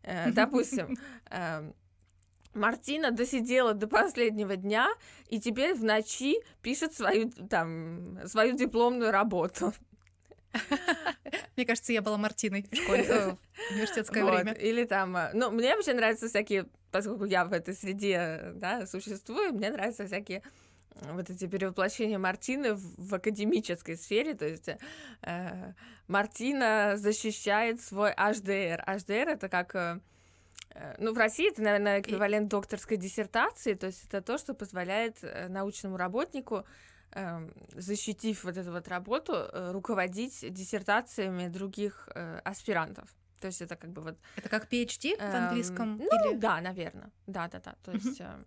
Э, 0.07 0.31
допустим, 0.31 0.97
эм, 1.31 1.75
Мартина 2.55 3.11
досидела 3.11 3.75
до 3.75 3.87
последнего 3.87 4.57
дня 4.57 4.89
и 5.29 5.41
теперь 5.41 5.75
в 5.75 5.85
ночи 5.85 6.37
пишет 6.63 6.95
свою, 6.95 7.31
там, 7.31 8.19
свою 8.27 8.57
дипломную 8.57 9.11
работу. 9.11 9.75
Мне 11.57 11.67
кажется, 11.67 11.93
я 11.93 12.01
была 12.03 12.17
Мартиной 12.17 12.67
в 12.71 12.75
школе, 12.75 13.05
э, 13.05 13.31
в 13.31 13.73
университетское 13.73 14.25
вот. 14.25 14.35
время. 14.35 14.53
Или 14.53 14.85
там, 14.85 15.17
ну, 15.35 15.51
мне 15.51 15.75
вообще 15.75 15.93
нравятся 15.93 16.29
всякие, 16.29 16.67
поскольку 16.91 17.25
я 17.25 17.45
в 17.45 17.53
этой 17.53 17.75
среде, 17.75 18.53
да, 18.55 18.87
существую, 18.87 19.53
мне 19.53 19.71
нравятся 19.71 20.07
всякие 20.07 20.43
вот 21.03 21.31
эти 21.31 21.47
перевоплощения 21.47 22.19
Мартины 22.19 22.75
в, 22.75 23.09
в 23.09 23.15
академической 23.15 23.97
сфере, 23.97 24.35
то 24.35 24.47
есть 24.47 24.69
э, 25.23 25.73
Мартина 26.09 26.95
защищает 26.97 27.81
свой 27.81 28.13
HDR. 28.13 28.85
HDR 28.87 29.31
это 29.31 29.49
как, 29.49 29.75
э, 29.75 30.01
э, 30.75 30.95
ну 30.99 31.13
в 31.13 31.19
России 31.19 31.51
это, 31.51 31.63
наверное, 31.63 32.01
эквивалент 32.01 32.49
докторской 32.49 32.97
диссертации, 32.97 33.75
то 33.75 33.87
есть 33.87 34.07
это 34.09 34.23
то, 34.23 34.39
что 34.39 34.55
позволяет 34.55 35.19
э, 35.23 35.49
научному 35.49 35.97
работнику 35.97 36.65
э, 37.13 37.49
защитив 37.75 38.45
вот 38.45 38.57
эту 38.57 38.73
вот 38.73 38.89
работу, 38.89 39.33
э, 39.35 39.73
руководить 39.73 40.53
диссертациями 40.53 41.49
других 41.49 42.09
э, 42.15 42.41
аспирантов. 42.45 43.09
То 43.41 43.49
есть 43.49 43.61
это 43.61 43.77
как 43.77 43.91
бы 43.91 44.03
вот... 44.03 44.19
Это 44.37 44.49
как 44.49 44.73
PhD 44.73 45.17
в 45.17 45.21
эм, 45.21 45.45
английском? 45.45 45.99
Ну, 45.99 46.31
или... 46.31 46.39
да, 46.39 46.61
наверное. 46.61 47.11
Да-да-да. 47.27 47.77
То 47.85 47.93
есть... 47.93 48.21
Uh-huh. 48.21 48.45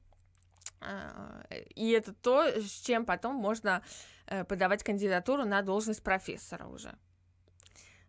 А, 0.81 1.43
и 1.75 1.89
это 1.91 2.13
то, 2.13 2.45
с 2.47 2.81
чем 2.81 3.05
потом 3.05 3.35
можно 3.35 3.83
э, 4.27 4.43
подавать 4.45 4.83
кандидатуру 4.83 5.45
на 5.45 5.61
должность 5.61 6.03
профессора 6.03 6.67
уже. 6.67 6.97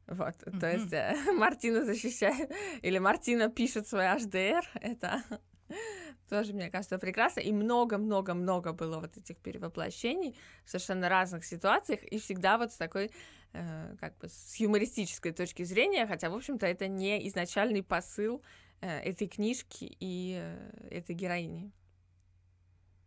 Вот, 0.06 0.34
mm-hmm. 0.42 0.60
то 0.60 0.70
есть 0.70 0.92
э, 0.92 1.32
Мартина 1.32 1.84
защищает, 1.84 2.50
или 2.82 2.98
Мартина 2.98 3.48
пишет 3.48 3.86
свой 3.86 4.04
HDR, 4.04 4.62
это 4.74 5.22
тоже, 6.28 6.52
мне 6.52 6.70
кажется, 6.70 6.98
прекрасно. 6.98 7.40
И 7.40 7.52
много-много-много 7.52 8.72
было 8.72 8.98
вот 8.98 9.16
этих 9.16 9.36
перевоплощений 9.38 10.36
в 10.64 10.70
совершенно 10.70 11.08
разных 11.08 11.44
ситуациях, 11.44 12.02
и 12.04 12.18
всегда 12.18 12.58
вот 12.58 12.72
с 12.72 12.76
такой, 12.76 13.10
э, 13.52 13.96
как 14.00 14.16
бы, 14.18 14.28
с 14.28 14.56
юмористической 14.56 15.32
точки 15.32 15.62
зрения, 15.62 16.06
хотя, 16.06 16.30
в 16.30 16.34
общем-то, 16.34 16.66
это 16.66 16.88
не 16.88 17.26
изначальный 17.28 17.82
посыл 17.82 18.42
э, 18.80 19.00
этой 19.00 19.28
книжки 19.28 19.96
и 20.00 20.40
э, 20.40 20.88
этой 20.90 21.14
героини. 21.14 21.72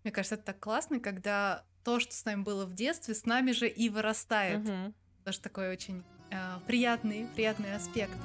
Мне 0.04 0.12
кажется, 0.12 0.36
это 0.36 0.46
так 0.46 0.60
классно, 0.60 1.00
когда 1.00 1.64
то, 1.84 2.00
что 2.00 2.14
с 2.14 2.26
нами 2.26 2.44
было 2.44 2.66
в 2.66 2.74
детстве, 2.74 3.16
с 3.16 3.26
нами 3.26 3.52
же 3.52 3.68
и 3.68 3.90
вырастает. 3.90 4.68
Угу. 4.68 4.94
Тоже 5.26 5.40
такой 5.40 5.70
очень 5.70 6.04
э, 6.30 6.60
приятный, 6.68 7.28
приятный 7.36 7.76
аспект. 7.76 8.18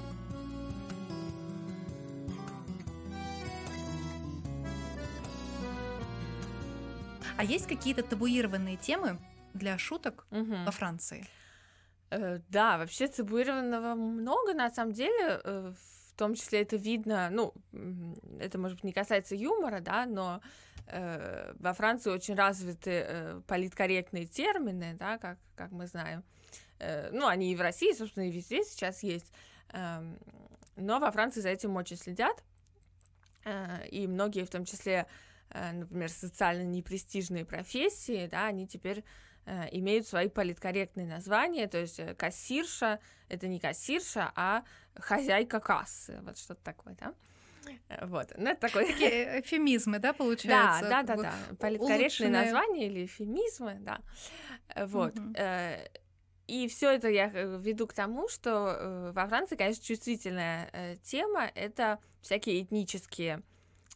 А 7.37 7.45
есть 7.45 7.69
какие-то 7.69 8.03
табуированные 8.03 8.77
темы 8.77 9.21
для 9.55 9.79
шуток 9.79 10.27
угу. 10.33 10.57
во 10.67 10.73
Франции? 10.73 11.25
Э, 12.11 12.41
да, 12.49 12.79
вообще 12.79 13.07
табуированного 13.07 13.95
много, 13.95 14.55
на 14.55 14.71
самом 14.71 14.93
деле. 14.93 15.41
Э, 15.45 15.73
в 15.73 15.98
том 16.19 16.35
числе 16.35 16.63
это 16.63 16.77
видно, 16.77 17.29
ну, 17.31 17.55
это, 18.41 18.59
может 18.59 18.79
быть, 18.79 18.85
не 18.85 18.93
касается 18.93 19.35
юмора, 19.35 19.81
да, 19.81 20.05
но 20.05 20.41
э, 20.87 21.53
во 21.59 21.73
Франции 21.73 22.11
очень 22.11 22.35
развиты 22.35 22.91
э, 22.91 23.41
политкорректные 23.47 24.27
термины, 24.27 24.97
да, 24.99 25.19
как, 25.19 25.39
как 25.55 25.71
мы 25.71 25.87
знаем. 25.87 26.25
Э, 26.81 27.11
ну, 27.13 27.27
они 27.27 27.53
и 27.53 27.57
в 27.57 27.61
России, 27.61 27.93
собственно, 27.93 28.29
и 28.29 28.33
везде 28.33 28.65
сейчас 28.65 29.03
есть. 29.03 29.33
Э, 29.73 30.03
но 30.77 30.99
во 30.99 31.11
Франции 31.11 31.41
за 31.41 31.51
этим 31.51 31.77
очень 31.77 31.97
следят. 31.97 32.43
Э, 33.45 33.87
и 33.89 34.07
многие, 34.07 34.45
в 34.45 34.51
том 34.51 34.65
числе, 34.65 35.07
э, 35.51 35.73
например, 35.73 36.11
социально 36.11 36.65
непрестижные 36.65 37.45
профессии, 37.45 38.27
да, 38.27 38.47
они 38.47 38.67
теперь 38.67 39.05
имеют 39.73 40.07
свои 40.07 40.29
политкорректные 40.29 41.07
названия, 41.07 41.67
то 41.69 41.79
есть 41.79 41.99
э, 41.99 42.15
кассирша— 42.15 43.01
это 43.29 43.49
не 43.49 43.59
кассирша, 43.59 44.31
а 44.35 44.63
хозяйка 44.95 45.61
кассы, 45.61 46.19
вот 46.23 46.37
что-то 46.37 46.63
такое, 46.63 46.97
да. 47.01 47.15
Вот, 48.03 48.33
ну 48.37 48.51
это 48.51 48.61
такой... 48.61 48.87
Такие 48.87 49.41
эфемизмы, 49.41 49.99
да, 49.99 50.13
получается? 50.13 50.89
Да, 50.89 51.03
да, 51.03 51.17
да, 51.17 51.23
да. 51.23 51.35
Политкорректные 51.59 52.31
названия 52.31 52.87
или 52.87 53.07
эфемизмы, 53.07 53.79
да. 53.81 54.01
Вот. 54.77 55.19
Угу. 55.19 55.35
И 56.47 56.67
все 56.69 56.93
это 56.93 57.09
я 57.09 57.31
э, 57.33 57.59
веду 57.61 57.87
к 57.87 57.93
тому, 57.93 58.29
что 58.29 58.77
э, 58.79 59.13
во 59.13 59.27
Франции, 59.29 59.57
конечно, 59.57 59.85
чувствительная 59.85 60.97
тема— 61.03 61.51
это 61.55 61.99
всякие 62.23 62.63
этнические 62.63 63.43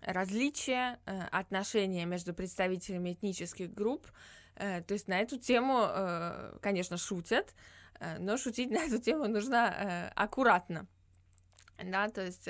различия, 0.00 0.98
отношения 1.30 2.04
между 2.06 2.34
представителями 2.34 3.12
этнических 3.12 3.72
групп. 3.72 4.06
То 4.54 4.84
есть 4.88 5.08
на 5.08 5.20
эту 5.20 5.38
тему, 5.38 5.88
конечно, 6.60 6.96
шутят, 6.96 7.54
но 8.18 8.36
шутить 8.36 8.70
на 8.72 8.84
эту 8.84 8.98
тему 8.98 9.26
нужно 9.26 10.10
аккуратно. 10.14 10.86
Да, 11.82 12.08
то 12.08 12.20
есть 12.22 12.48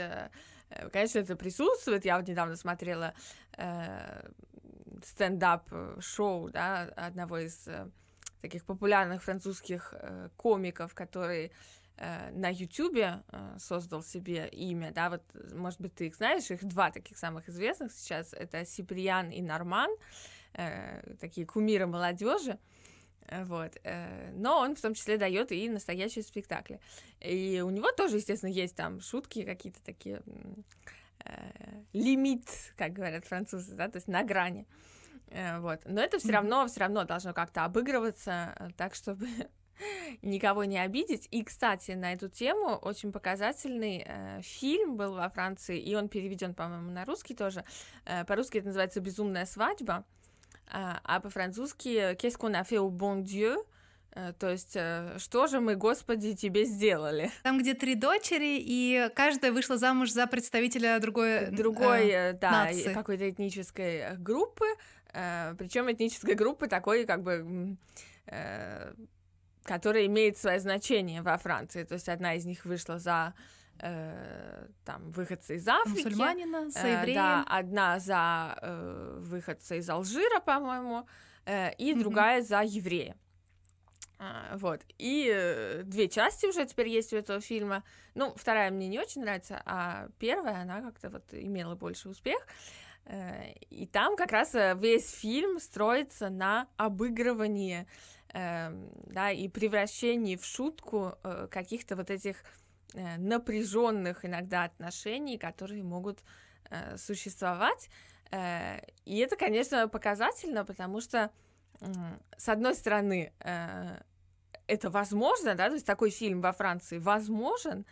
Э, 0.72 0.88
конечно, 0.90 1.18
это 1.18 1.36
присутствует. 1.36 2.04
Я 2.04 2.18
вот 2.18 2.28
недавно 2.28 2.56
смотрела 2.56 3.14
э, 3.56 4.28
стендап-шоу, 5.04 6.50
да, 6.50 6.82
одного 6.96 7.38
из 7.38 7.66
э, 7.68 7.88
таких 8.40 8.64
популярных 8.64 9.22
французских 9.22 9.94
э, 9.96 10.28
комиков, 10.36 10.94
который 10.94 11.52
э, 11.96 12.30
на 12.32 12.48
Ютубе 12.48 13.22
э, 13.28 13.56
создал 13.58 14.02
себе 14.02 14.48
имя, 14.48 14.92
да, 14.92 15.10
вот, 15.10 15.22
может 15.52 15.80
быть, 15.80 15.94
ты 15.94 16.06
их 16.06 16.16
знаешь, 16.16 16.50
их 16.50 16.64
два 16.64 16.90
таких 16.90 17.18
самых 17.18 17.48
известных 17.48 17.92
сейчас, 17.92 18.32
это 18.32 18.64
Сиприан 18.64 19.30
и 19.30 19.42
Норман, 19.42 19.90
э, 20.54 21.14
такие 21.20 21.46
кумиры 21.46 21.86
молодежи, 21.86 22.58
вот. 23.44 23.72
Э, 23.84 24.30
но 24.34 24.58
он 24.58 24.74
в 24.74 24.80
том 24.80 24.94
числе 24.94 25.16
дает 25.16 25.52
и 25.52 25.68
настоящие 25.68 26.22
спектакли. 26.22 26.80
И 27.20 27.62
у 27.64 27.70
него 27.70 27.90
тоже, 27.92 28.16
естественно, 28.16 28.50
есть 28.50 28.76
там 28.76 29.00
шутки 29.00 29.44
какие-то 29.44 29.82
такие 29.84 30.22
э, 31.24 31.32
лимит, 31.92 32.46
как 32.76 32.92
говорят 32.92 33.24
французы, 33.24 33.74
да, 33.74 33.88
то 33.88 33.96
есть 33.96 34.08
на 34.08 34.22
грани. 34.22 34.66
Э, 35.28 35.60
вот. 35.60 35.80
Но 35.84 36.00
это 36.00 36.18
все 36.18 36.32
равно, 36.32 36.66
все 36.66 36.80
равно 36.80 37.04
должно 37.04 37.32
как-то 37.32 37.64
обыгрываться 37.64 38.72
так, 38.76 38.94
чтобы 38.94 39.26
никого 40.22 40.64
не 40.64 40.78
обидеть. 40.78 41.28
И, 41.30 41.42
кстати, 41.42 41.92
на 41.92 42.12
эту 42.12 42.28
тему 42.28 42.76
очень 42.76 43.12
показательный 43.12 44.04
э, 44.06 44.40
фильм 44.42 44.96
был 44.96 45.14
во 45.14 45.28
Франции, 45.30 45.78
и 45.78 45.94
он 45.94 46.08
переведен, 46.08 46.54
по-моему, 46.54 46.90
на 46.90 47.04
русский 47.04 47.34
тоже. 47.34 47.64
Э, 48.04 48.24
по-русски 48.24 48.58
это 48.58 48.66
называется 48.68 49.00
«Безумная 49.00 49.46
свадьба», 49.46 50.04
э, 50.04 50.21
а 50.74 51.20
по-французски 51.20 52.14
«Qu'est-ce 52.16 52.38
qu'on 52.38 52.54
a 52.54 52.64
fait 52.64 52.78
au 52.78 52.90
bon 52.90 53.22
Dieu?» 53.22 53.56
Э, 54.14 54.32
то 54.38 54.50
есть, 54.50 54.72
э, 54.74 55.16
что 55.18 55.46
же 55.46 55.61
мы, 55.61 55.74
Господи, 55.74 56.35
тебе 56.35 56.64
сделали? 56.64 57.30
Там, 57.42 57.58
где 57.58 57.74
три 57.74 57.94
дочери, 57.94 58.58
и 58.61 59.08
каждая 59.14 59.52
вышла 59.52 59.78
замуж 59.78 60.11
за 60.11 60.26
представителя 60.26 60.98
другой, 61.00 61.46
другой, 61.46 62.08
э, 62.08 62.32
да, 62.35 62.68
какой-то 62.92 63.28
этнической 63.30 64.16
группы, 64.18 64.66
э, 65.14 65.54
причем 65.58 65.90
этнической 65.90 66.35
группы 66.35 66.68
такой, 66.68 67.06
как 67.06 67.22
бы, 67.22 67.76
э, 68.26 68.92
которая 69.64 70.06
имеет 70.06 70.37
свое 70.37 70.61
значение 70.61 71.22
во 71.22 71.38
Франции. 71.38 71.85
То 71.85 71.94
есть 71.94 72.08
одна 72.08 72.35
из 72.35 72.44
них 72.44 72.66
вышла 72.66 72.98
за 72.98 73.32
э, 73.78 74.66
там 74.85 75.11
выходца 75.12 75.54
из 75.54 75.66
Африки, 75.68 76.04
мусульманина, 76.04 76.70
с 76.70 76.76
э, 76.76 77.14
да, 77.14 77.44
одна 77.48 77.98
за 77.98 78.58
э, 78.61 79.18
выходца 79.20 79.76
из 79.76 79.88
Алжира, 79.88 80.40
по-моему, 80.40 81.06
э, 81.46 81.72
и 81.74 81.92
mm-hmm. 81.92 81.98
другая 81.98 82.42
за 82.42 82.62
еврея. 82.62 83.16
А, 84.22 84.56
вот. 84.56 84.80
И 84.98 85.28
э, 85.35 85.82
две 85.85 86.08
части 86.08 86.46
уже 86.46 86.64
теперь 86.64 86.88
есть 86.88 87.12
у 87.12 87.16
этого 87.16 87.40
фильма. 87.40 87.82
Ну, 88.14 88.32
вторая 88.37 88.70
мне 88.70 88.87
не 88.87 89.00
очень 89.00 89.22
нравится, 89.22 89.61
а 89.66 90.08
первая, 90.20 90.62
она 90.62 90.80
как-то 90.80 91.11
вот 91.11 91.24
имела 91.32 91.74
больше 91.74 92.08
успех. 92.08 92.46
Э, 93.06 93.52
и 93.70 93.87
там 93.87 94.16
как 94.16 94.30
раз 94.30 94.54
весь 94.76 95.11
фильм 95.11 95.58
строится 95.58 96.30
на 96.30 96.68
обыгрывании, 96.76 97.88
э, 98.32 98.70
да, 99.06 99.32
и 99.32 99.48
превращении 99.48 100.37
в 100.37 100.44
шутку 100.44 101.18
каких-то 101.50 101.96
вот 101.96 102.11
этих 102.11 102.44
напряженных 102.94 104.24
иногда 104.24 104.64
отношений, 104.64 105.38
которые 105.38 105.83
могут 105.83 106.20
э, 106.70 106.96
существовать. 106.96 107.88
Э, 108.31 108.81
и 109.05 109.18
это, 109.18 109.37
конечно, 109.37 109.88
показательно, 109.88 110.64
потому 110.64 111.00
что 111.00 111.31
с 112.37 112.48
одной 112.48 112.76
стороны, 112.76 113.33
это 114.68 114.88
возможно, 114.88 115.57
да, 115.57 115.66
то 115.66 115.74
есть 115.74 115.87
такой 115.87 116.11
фильм 116.11 116.40
во 116.40 116.52
Франции 116.52 116.98
возможен, 116.98 117.85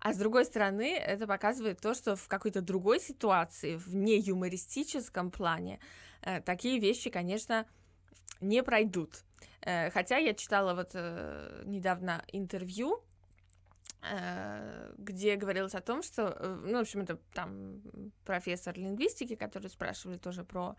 а 0.00 0.14
с 0.14 0.16
другой 0.16 0.46
стороны, 0.46 0.96
это 0.96 1.26
показывает 1.26 1.80
то, 1.80 1.94
что 1.94 2.16
в 2.16 2.26
какой-то 2.26 2.62
другой 2.62 3.00
ситуации, 3.00 3.76
в 3.76 3.94
не 3.94 4.18
юмористическом 4.18 5.30
плане, 5.30 5.78
э, 6.22 6.40
такие 6.40 6.80
вещи, 6.80 7.10
конечно, 7.10 7.66
не 8.40 8.62
пройдут. 8.62 9.24
Э, 9.60 9.90
хотя 9.90 10.16
я 10.16 10.32
читала 10.32 10.74
вот 10.74 10.92
э, 10.94 11.62
недавно 11.66 12.24
интервью, 12.32 12.96
э, 12.96 13.09
где 14.96 15.36
говорилось 15.36 15.74
о 15.74 15.80
том, 15.80 16.02
что, 16.02 16.34
э, 16.38 16.60
ну, 16.64 16.78
в 16.78 16.80
общем, 16.80 17.00
это 17.00 17.18
там 17.34 17.82
профессор 18.24 18.76
лингвистики, 18.78 19.34
который 19.34 19.68
спрашивали 19.68 20.16
тоже 20.16 20.42
про 20.42 20.76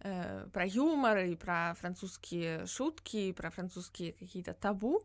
э, 0.00 0.48
про 0.52 0.66
юмор 0.66 1.18
и 1.18 1.36
про 1.36 1.74
французские 1.74 2.66
шутки, 2.66 3.16
и 3.28 3.32
про 3.32 3.50
французские 3.50 4.12
какие-то 4.12 4.54
табу. 4.54 5.02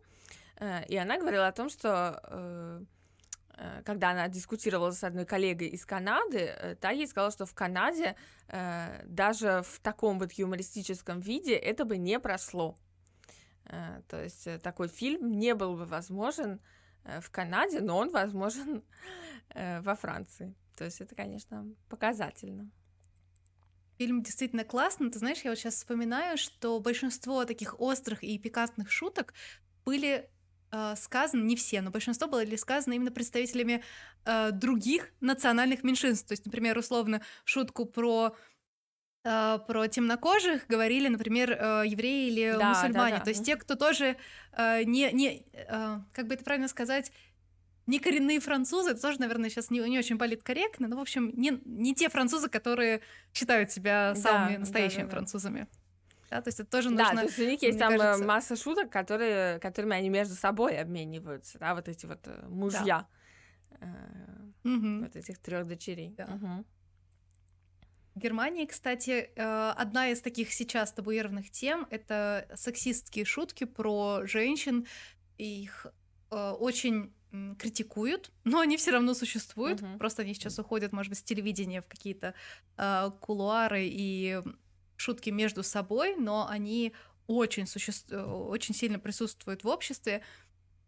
Э, 0.57 0.85
и 0.85 0.95
она 0.95 1.17
говорила 1.17 1.47
о 1.47 1.51
том, 1.51 1.69
что 1.69 2.21
э, 2.23 2.83
э, 3.57 3.81
когда 3.83 4.11
она 4.11 4.29
дискутировала 4.29 4.91
с 4.91 5.03
одной 5.03 5.25
коллегой 5.25 5.67
из 5.67 5.85
Канады, 5.85 6.39
э, 6.39 6.75
та 6.75 6.91
ей 6.91 7.07
сказала, 7.07 7.31
что 7.31 7.45
в 7.45 7.53
Канаде 7.53 8.15
э, 8.47 9.03
даже 9.05 9.61
в 9.65 9.81
таком 9.81 10.19
вот 10.19 10.31
юмористическом 10.31 11.19
виде 11.19 11.55
это 11.55 11.83
бы 11.83 11.97
не 11.97 12.17
прошло. 12.17 12.77
Э, 13.65 14.01
то 14.07 14.23
есть 14.23 14.47
э, 14.47 14.57
такой 14.57 14.87
фильм 14.87 15.37
не 15.37 15.53
был 15.53 15.75
бы 15.75 15.85
возможен 15.85 16.53
э, 16.53 16.80
в 17.03 17.29
Канаде, 17.29 17.81
но 17.81 17.97
он 17.97 18.11
возможен 18.11 18.83
э, 19.49 19.81
во 19.81 19.95
Франции. 19.95 20.55
То 20.75 20.85
есть 20.85 21.01
это, 21.01 21.15
конечно, 21.15 21.67
показательно. 21.89 22.69
Фильм 23.97 24.23
действительно 24.23 24.63
классный. 24.63 25.11
Ты 25.11 25.19
знаешь, 25.19 25.41
я 25.43 25.51
вот 25.51 25.59
сейчас 25.59 25.75
вспоминаю, 25.75 26.37
что 26.37 26.79
большинство 26.79 27.45
таких 27.45 27.79
острых 27.79 28.23
и 28.23 28.39
пикантных 28.39 28.91
шуток 28.91 29.33
были 29.85 30.29
э, 30.71 30.95
сказаны, 30.95 31.43
не 31.43 31.55
все, 31.55 31.81
но 31.81 31.91
большинство 31.91 32.27
были 32.27 32.55
сказаны 32.55 32.95
именно 32.95 33.11
представителями 33.11 33.83
э, 34.25 34.51
других 34.51 35.11
национальных 35.19 35.83
меньшинств. 35.83 36.27
То 36.27 36.33
есть, 36.33 36.45
например, 36.45 36.77
условно, 36.77 37.21
шутку 37.43 37.85
про 37.85 38.29
э, 38.29 38.33
про 39.23 39.87
темнокожих 39.87 40.65
говорили, 40.67 41.07
например, 41.07 41.51
э, 41.51 41.83
евреи 41.85 42.27
или 42.29 42.55
да, 42.57 42.69
мусульмане. 42.69 43.13
Да, 43.13 43.19
да. 43.19 43.23
То 43.23 43.29
есть 43.29 43.45
те, 43.45 43.55
кто 43.55 43.75
тоже 43.75 44.17
э, 44.53 44.83
не, 44.83 45.11
не 45.11 45.45
э, 45.53 45.99
как 46.11 46.27
бы 46.27 46.33
это 46.33 46.43
правильно 46.43 46.67
сказать, 46.67 47.11
не 47.87 47.99
коренные 47.99 48.39
французы, 48.39 48.91
это 48.91 49.01
тоже, 49.01 49.19
наверное, 49.19 49.49
сейчас 49.49 49.69
не, 49.69 49.79
не 49.79 49.99
очень 49.99 50.17
политкорректно, 50.17 50.87
но, 50.87 50.97
в 50.97 50.99
общем, 51.01 51.31
не, 51.35 51.61
не 51.65 51.93
те 51.93 52.09
французы, 52.09 52.49
которые 52.49 53.01
считают 53.33 53.71
себя 53.71 54.15
самыми 54.15 54.53
да, 54.53 54.59
настоящими 54.59 55.01
да, 55.01 55.07
да, 55.07 55.11
французами. 55.11 55.67
Да, 56.29 56.41
то 56.41 56.47
есть 56.47 56.59
это 56.59 56.69
тоже 56.69 56.89
нужно... 56.89 57.09
Да, 57.11 57.15
то 57.17 57.23
есть 57.23 57.39
у 57.39 57.45
них 57.45 57.61
есть 57.61 57.77
там 57.77 57.93
э, 57.93 57.97
кажется... 57.97 58.25
масса 58.25 58.55
шуток, 58.55 58.89
которые, 58.89 59.59
которыми 59.59 59.95
они 59.95 60.09
между 60.09 60.35
собой 60.35 60.77
обмениваются, 60.77 61.59
да, 61.59 61.75
вот 61.75 61.87
эти 61.89 62.05
вот 62.05 62.19
э, 62.25 62.47
мужья 62.47 63.05
да. 63.81 63.87
э, 64.63 64.69
угу. 64.69 65.03
вот 65.03 65.15
этих 65.15 65.39
трех 65.39 65.67
дочерей. 65.67 66.13
Да. 66.17 66.25
Угу. 66.25 66.65
Германии, 68.15 68.65
кстати, 68.65 69.31
э, 69.35 69.73
одна 69.77 70.09
из 70.09 70.21
таких 70.21 70.53
сейчас 70.53 70.91
табуированных 70.91 71.49
тем— 71.49 71.87
это 71.89 72.47
сексистские 72.55 73.25
шутки 73.25 73.63
про 73.63 74.21
женщин. 74.25 74.85
Их 75.37 75.87
очень 76.29 77.13
критикуют, 77.57 78.31
но 78.43 78.59
они 78.59 78.77
все 78.77 78.91
равно 78.91 79.13
существуют. 79.13 79.81
Uh-huh. 79.81 79.97
Просто 79.97 80.21
они 80.21 80.33
сейчас 80.33 80.59
уходят, 80.59 80.91
может 80.91 81.09
быть, 81.09 81.19
с 81.19 81.23
телевидения 81.23 81.81
в 81.81 81.87
какие-то 81.87 82.33
э, 82.77 83.11
кулуары 83.19 83.87
и 83.87 84.41
шутки 84.97 85.29
между 85.29 85.63
собой, 85.63 86.15
но 86.15 86.47
они 86.47 86.93
очень, 87.27 87.67
суще... 87.67 87.91
очень 88.15 88.75
сильно 88.75 88.99
присутствуют 88.99 89.63
в 89.63 89.67
обществе. 89.67 90.23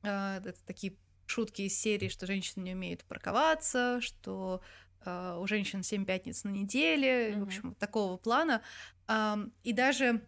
Э, 0.03 0.37
это 0.37 0.63
такие 0.65 0.95
шутки 1.25 1.63
из 1.63 1.79
серии, 1.79 2.09
что 2.09 2.27
женщины 2.27 2.63
не 2.63 2.73
умеют 2.73 3.03
парковаться, 3.05 3.99
что 4.01 4.61
э, 4.61 4.92
у 5.05 5.47
женщин 5.47 5.83
семь 5.83 6.05
пятниц 6.05 6.43
на 6.43 6.49
неделе, 6.49 7.29
uh-huh. 7.31 7.39
в 7.39 7.43
общем, 7.43 7.75
такого 7.75 8.17
плана. 8.17 8.61
Э, 9.07 9.37
и 9.63 9.73
даже 9.73 10.21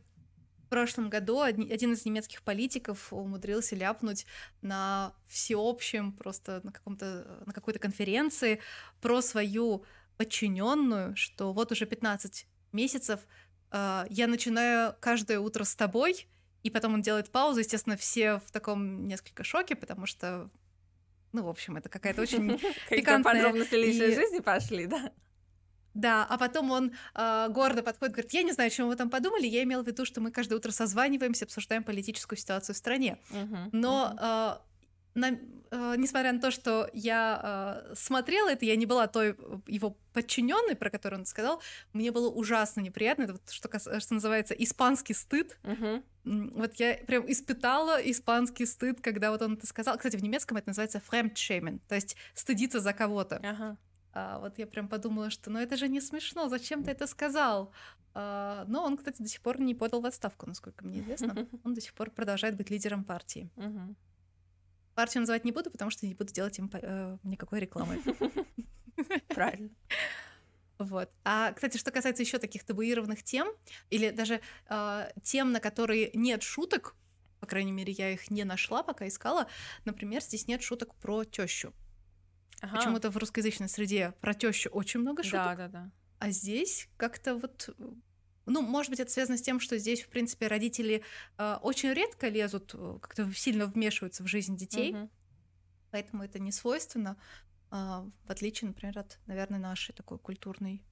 в 0.65 0.69
прошлом 0.69 1.09
году 1.09 1.41
один 1.41 1.93
из 1.93 2.05
немецких 2.05 2.41
политиков 2.41 3.13
умудрился 3.13 3.75
ляпнуть 3.75 4.25
на 4.61 5.13
всеобщем, 5.27 6.11
просто 6.11 6.61
на, 6.63 6.71
каком-то, 6.71 7.43
на 7.45 7.53
какой-то 7.53 7.79
конференции 7.79 8.59
про 8.99 9.21
свою 9.21 9.85
подчиненную, 10.17 11.15
что 11.15 11.53
вот 11.53 11.71
уже 11.71 11.85
15 11.85 12.47
месяцев 12.71 13.19
э, 13.71 14.05
я 14.09 14.27
начинаю 14.27 14.95
каждое 14.99 15.39
утро 15.39 15.63
с 15.63 15.75
тобой, 15.75 16.27
и 16.63 16.71
потом 16.71 16.95
он 16.95 17.01
делает 17.03 17.29
паузу, 17.29 17.59
естественно, 17.59 17.95
все 17.95 18.39
в 18.39 18.51
таком 18.51 19.07
несколько 19.07 19.43
шоке, 19.43 19.75
потому 19.75 20.07
что 20.07 20.49
ну, 21.35 21.43
в 21.43 21.49
общем, 21.49 21.77
это 21.77 21.89
какая-то 21.89 22.21
очень 22.23 22.59
пикантная... 22.89 23.33
подробности 23.33 23.75
личной 23.75 24.15
жизни 24.15 24.39
пошли, 24.39 24.87
да? 24.87 25.11
Да, 25.93 26.25
а 26.29 26.37
потом 26.37 26.71
он 26.71 26.91
э, 27.13 27.47
гордо 27.49 27.81
подходит, 27.81 28.15
говорит, 28.15 28.33
я 28.33 28.43
не 28.43 28.51
знаю, 28.51 28.67
о 28.67 28.69
чем 28.69 28.87
вы 28.87 28.97
там 28.97 29.09
подумали, 29.09 29.47
я 29.47 29.63
имел 29.63 29.81
в 29.81 29.87
виду, 29.87 30.03
что 30.03 30.19
мы 30.19 30.29
каждое 30.29 30.55
утро 30.55 30.71
созваниваемся, 30.71 31.45
обсуждаем 31.45 31.83
политическую 31.83 32.37
ситуацию 32.37 32.75
в 32.75 32.77
стране. 32.77 33.17
Uh-huh, 33.31 33.69
Но 33.71 34.13
uh-huh. 34.13 34.59
Э, 34.59 34.74
на, 35.15 35.31
э, 35.31 35.95
несмотря 35.97 36.31
на 36.33 36.39
то, 36.39 36.51
что 36.51 36.89
я 36.93 37.83
э, 37.89 37.95
смотрела 37.95 38.49
это, 38.49 38.65
я 38.65 38.75
не 38.75 38.85
была 38.85 39.07
той 39.07 39.35
его 39.65 39.97
подчиненной, 40.13 40.75
про 40.75 40.89
которую 40.89 41.21
он 41.21 41.25
сказал, 41.25 41.61
мне 41.93 42.11
было 42.11 42.29
ужасно 42.29 42.81
неприятно. 42.81 43.23
Это 43.23 43.33
вот 43.33 43.49
что, 43.49 43.99
что 43.99 44.13
называется 44.13 44.53
испанский 44.53 45.13
стыд. 45.13 45.57
Uh-huh. 45.63 46.03
Вот 46.23 46.75
я 46.75 46.95
прям 47.07 47.29
испытала 47.31 47.97
испанский 48.09 48.65
стыд, 48.65 49.01
когда 49.01 49.31
вот 49.31 49.41
он 49.41 49.53
это 49.53 49.65
сказал. 49.67 49.97
Кстати, 49.97 50.17
в 50.17 50.23
немецком 50.23 50.57
это 50.57 50.69
называется 50.69 51.01
fremdschämen, 51.09 51.79
то 51.87 51.95
есть 51.95 52.15
стыдиться 52.33 52.79
за 52.79 52.93
кого-то. 52.93 53.37
Uh-huh. 53.37 53.77
А, 54.13 54.39
вот 54.39 54.57
я 54.57 54.67
прям 54.67 54.87
подумала, 54.87 55.29
что 55.29 55.49
ну 55.49 55.59
это 55.59 55.75
же 55.77 55.87
не 55.87 56.01
смешно, 56.01 56.47
зачем 56.49 56.83
ты 56.83 56.91
это 56.91 57.05
сказал? 57.07 57.71
А, 58.13 58.63
но 58.67 58.83
он, 58.83 58.95
кстати, 58.97 59.21
до 59.21 59.27
сих 59.27 59.41
пор 59.41 59.59
не 59.59 59.75
подал 59.75 59.99
в 59.99 60.05
отставку, 60.05 60.47
насколько 60.47 60.85
мне 60.85 61.01
известно. 61.01 61.35
Он 61.65 61.73
до 61.73 61.81
сих 61.81 61.93
пор 61.93 62.09
продолжает 62.11 62.55
быть 62.55 62.69
лидером 62.69 63.03
партии. 63.03 63.49
Партию 64.95 65.21
называть 65.21 65.45
не 65.45 65.51
буду, 65.51 65.69
потому 65.69 65.91
что 65.91 66.05
не 66.05 66.15
буду 66.15 66.33
делать 66.33 66.57
им 66.57 66.69
э, 66.73 67.17
никакой 67.23 67.59
рекламы. 67.59 68.01
Правильно. 69.27 69.69
Вот. 70.77 71.09
А, 71.23 71.53
кстати, 71.53 71.77
что 71.77 71.91
касается 71.91 72.23
еще 72.23 72.37
таких 72.37 72.63
табуированных 72.63 73.23
тем, 73.23 73.47
или 73.89 74.09
даже 74.09 74.41
э, 74.69 75.11
тем, 75.23 75.51
на 75.51 75.59
которые 75.59 76.11
нет 76.13 76.43
шуток, 76.43 76.95
по 77.39 77.47
крайней 77.47 77.71
мере, 77.71 77.93
я 77.93 78.11
их 78.11 78.31
не 78.31 78.43
нашла, 78.43 78.83
пока 78.83 79.07
искала. 79.07 79.47
Например, 79.85 80.21
здесь 80.21 80.47
нет 80.47 80.61
шуток 80.61 80.95
про 80.95 81.23
тещу. 81.23 81.73
Ага. 82.61 82.77
Почему-то 82.77 83.09
в 83.11 83.17
русскоязычной 83.17 83.69
среде 83.69 84.13
про 84.21 84.33
тещу 84.33 84.69
очень 84.69 85.01
много 85.01 85.23
шуток. 85.23 85.43
Да, 85.43 85.55
да, 85.55 85.67
да. 85.67 85.91
А 86.19 86.31
здесь 86.31 86.89
как-то 86.97 87.35
вот 87.35 87.69
Ну, 88.45 88.61
может 88.61 88.91
быть, 88.91 88.99
это 88.99 89.11
связано 89.11 89.37
с 89.37 89.41
тем, 89.41 89.59
что 89.59 89.77
здесь, 89.77 90.03
в 90.03 90.09
принципе, 90.09 90.47
родители 90.47 91.03
э, 91.37 91.57
очень 91.61 91.93
редко 91.93 92.27
лезут, 92.27 92.73
э, 92.75 92.97
как-то 93.01 93.31
сильно 93.33 93.65
вмешиваются 93.65 94.23
в 94.23 94.27
жизнь 94.27 94.55
детей, 94.55 94.93
Мгм. 94.93 95.09
поэтому 95.91 96.23
это 96.23 96.39
не 96.39 96.51
свойственно, 96.51 97.17
а, 97.71 98.05
в 98.25 98.31
отличие, 98.31 98.69
например, 98.69 98.99
от, 98.99 99.19
наверное, 99.25 99.59
нашей 99.59 99.93
такой 99.93 100.19
культурной 100.19 100.83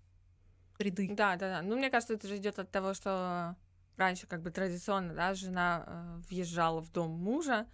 среды. 0.78 1.10
Да, 1.14 1.36
да, 1.36 1.50
да. 1.50 1.62
Ну, 1.62 1.78
мне 1.78 1.90
кажется, 1.90 2.16
это 2.16 2.28
же 2.28 2.38
идет 2.38 2.60
от 2.60 2.72
того, 2.72 2.94
что 2.94 3.56
раньше 3.98 4.28
как 4.28 4.42
бы 4.42 4.52
традиционно, 4.52 5.14
да, 5.14 5.34
жена 5.34 5.84
э, 5.86 6.22
въезжала 6.30 6.82
в 6.82 6.92
дом 6.92 7.12
мужа, 7.12 7.68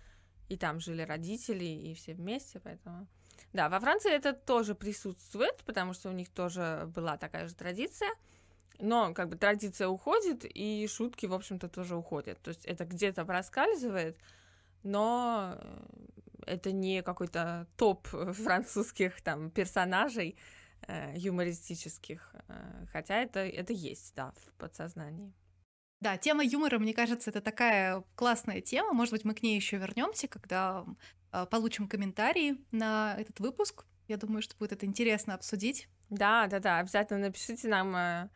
и 0.49 0.57
там 0.57 0.79
жили 0.79 1.03
родители, 1.03 1.65
и 1.65 1.93
все 1.93 2.13
вместе, 2.13 2.59
поэтому... 2.59 3.07
Да, 3.53 3.69
во 3.69 3.79
Франции 3.79 4.11
это 4.11 4.33
тоже 4.33 4.75
присутствует, 4.75 5.63
потому 5.63 5.93
что 5.93 6.09
у 6.09 6.11
них 6.11 6.29
тоже 6.29 6.91
была 6.93 7.17
такая 7.17 7.47
же 7.47 7.55
традиция, 7.55 8.09
но 8.77 9.13
как 9.13 9.29
бы 9.29 9.37
традиция 9.37 9.87
уходит, 9.87 10.45
и 10.45 10.87
шутки, 10.87 11.25
в 11.25 11.33
общем-то, 11.33 11.67
тоже 11.67 11.95
уходят. 11.95 12.41
То 12.41 12.49
есть 12.49 12.65
это 12.65 12.85
где-то 12.85 13.25
проскальзывает, 13.25 14.17
но 14.83 15.55
э, 15.57 15.85
это 16.45 16.71
не 16.71 17.01
какой-то 17.01 17.67
топ 17.77 18.07
французских 18.07 19.21
там 19.21 19.49
персонажей 19.51 20.37
э, 20.87 21.13
юмористических, 21.17 22.35
э, 22.47 22.85
хотя 22.91 23.17
это, 23.17 23.39
это 23.39 23.73
есть, 23.73 24.13
да, 24.15 24.31
в 24.31 24.53
подсознании. 24.53 25.33
Да, 25.99 26.17
тема 26.17 26.45
юмора, 26.45 26.79
мне 26.79 26.93
кажется, 26.93 27.29
это 27.29 27.41
такая 27.41 28.03
классная 28.15 28.61
тема. 28.61 28.93
Может 28.93 29.11
быть, 29.11 29.25
мы 29.25 29.33
к 29.33 29.43
ней 29.43 29.57
еще 29.57 29.75
вернемся, 29.75 30.29
когда 30.29 30.85
получим 31.51 31.89
комментарии 31.89 32.57
на 32.71 33.17
этот 33.19 33.41
выпуск. 33.41 33.85
Я 34.07 34.15
думаю, 34.15 34.41
что 34.41 34.55
будет 34.57 34.71
это 34.71 34.85
интересно 34.85 35.35
обсудить. 35.35 35.89
Да, 36.09 36.47
да, 36.47 36.59
да, 36.59 36.79
обязательно 36.79 37.19
напишите 37.19 37.67
нам, 37.67 37.95
э, 37.95 38.29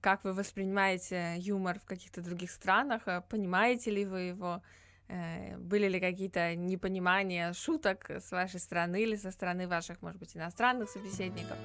как 0.00 0.24
вы 0.24 0.32
воспринимаете 0.32 1.36
юмор 1.38 1.78
в 1.78 1.84
каких-то 1.84 2.20
других 2.20 2.50
странах, 2.50 3.02
э, 3.06 3.22
понимаете 3.28 3.90
ли 3.90 4.04
вы 4.04 4.20
его, 4.20 4.62
э, 5.08 5.56
были 5.56 5.88
ли 5.88 6.00
какие-то 6.00 6.54
непонимания 6.54 7.52
шуток 7.52 8.10
с 8.10 8.30
вашей 8.30 8.60
стороны 8.60 9.02
или 9.02 9.16
со 9.16 9.30
стороны 9.30 9.66
ваших, 9.66 10.02
может 10.02 10.18
быть, 10.18 10.36
иностранных 10.36 10.90
собеседников. 10.90 11.56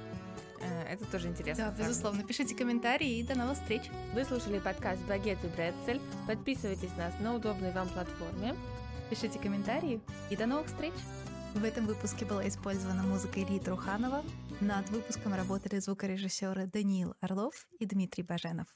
Э, 0.60 0.92
Это 0.92 1.04
тоже 1.06 1.28
интересно. 1.28 1.72
Да, 1.76 1.84
безусловно. 1.84 2.24
Пишите 2.24 2.54
комментарии 2.54 3.18
и 3.18 3.22
до 3.22 3.36
новых 3.36 3.58
встреч. 3.58 3.82
Вы 4.14 4.24
слушали 4.24 4.58
подкаст 4.58 5.02
«Багет 5.02 5.38
и 5.44 5.48
Бретцель». 5.48 6.00
Подписывайтесь 6.26 6.90
на 6.96 7.08
нас 7.08 7.14
на 7.20 7.34
удобной 7.34 7.72
вам 7.72 7.88
платформе. 7.88 8.54
Пишите 9.10 9.38
комментарии 9.38 10.00
и 10.30 10.36
до 10.36 10.46
новых 10.46 10.66
встреч. 10.66 10.94
В 11.54 11.62
этом 11.62 11.86
выпуске 11.86 12.24
была 12.24 12.46
использована 12.48 13.04
музыка 13.04 13.40
Ильи 13.40 13.60
Труханова. 13.60 14.24
Над 14.60 14.90
выпуском 14.90 15.34
работали 15.34 15.78
звукорежиссеры 15.78 16.66
Даниил 16.66 17.14
Орлов 17.20 17.68
и 17.78 17.86
Дмитрий 17.86 18.24
Баженов. 18.24 18.66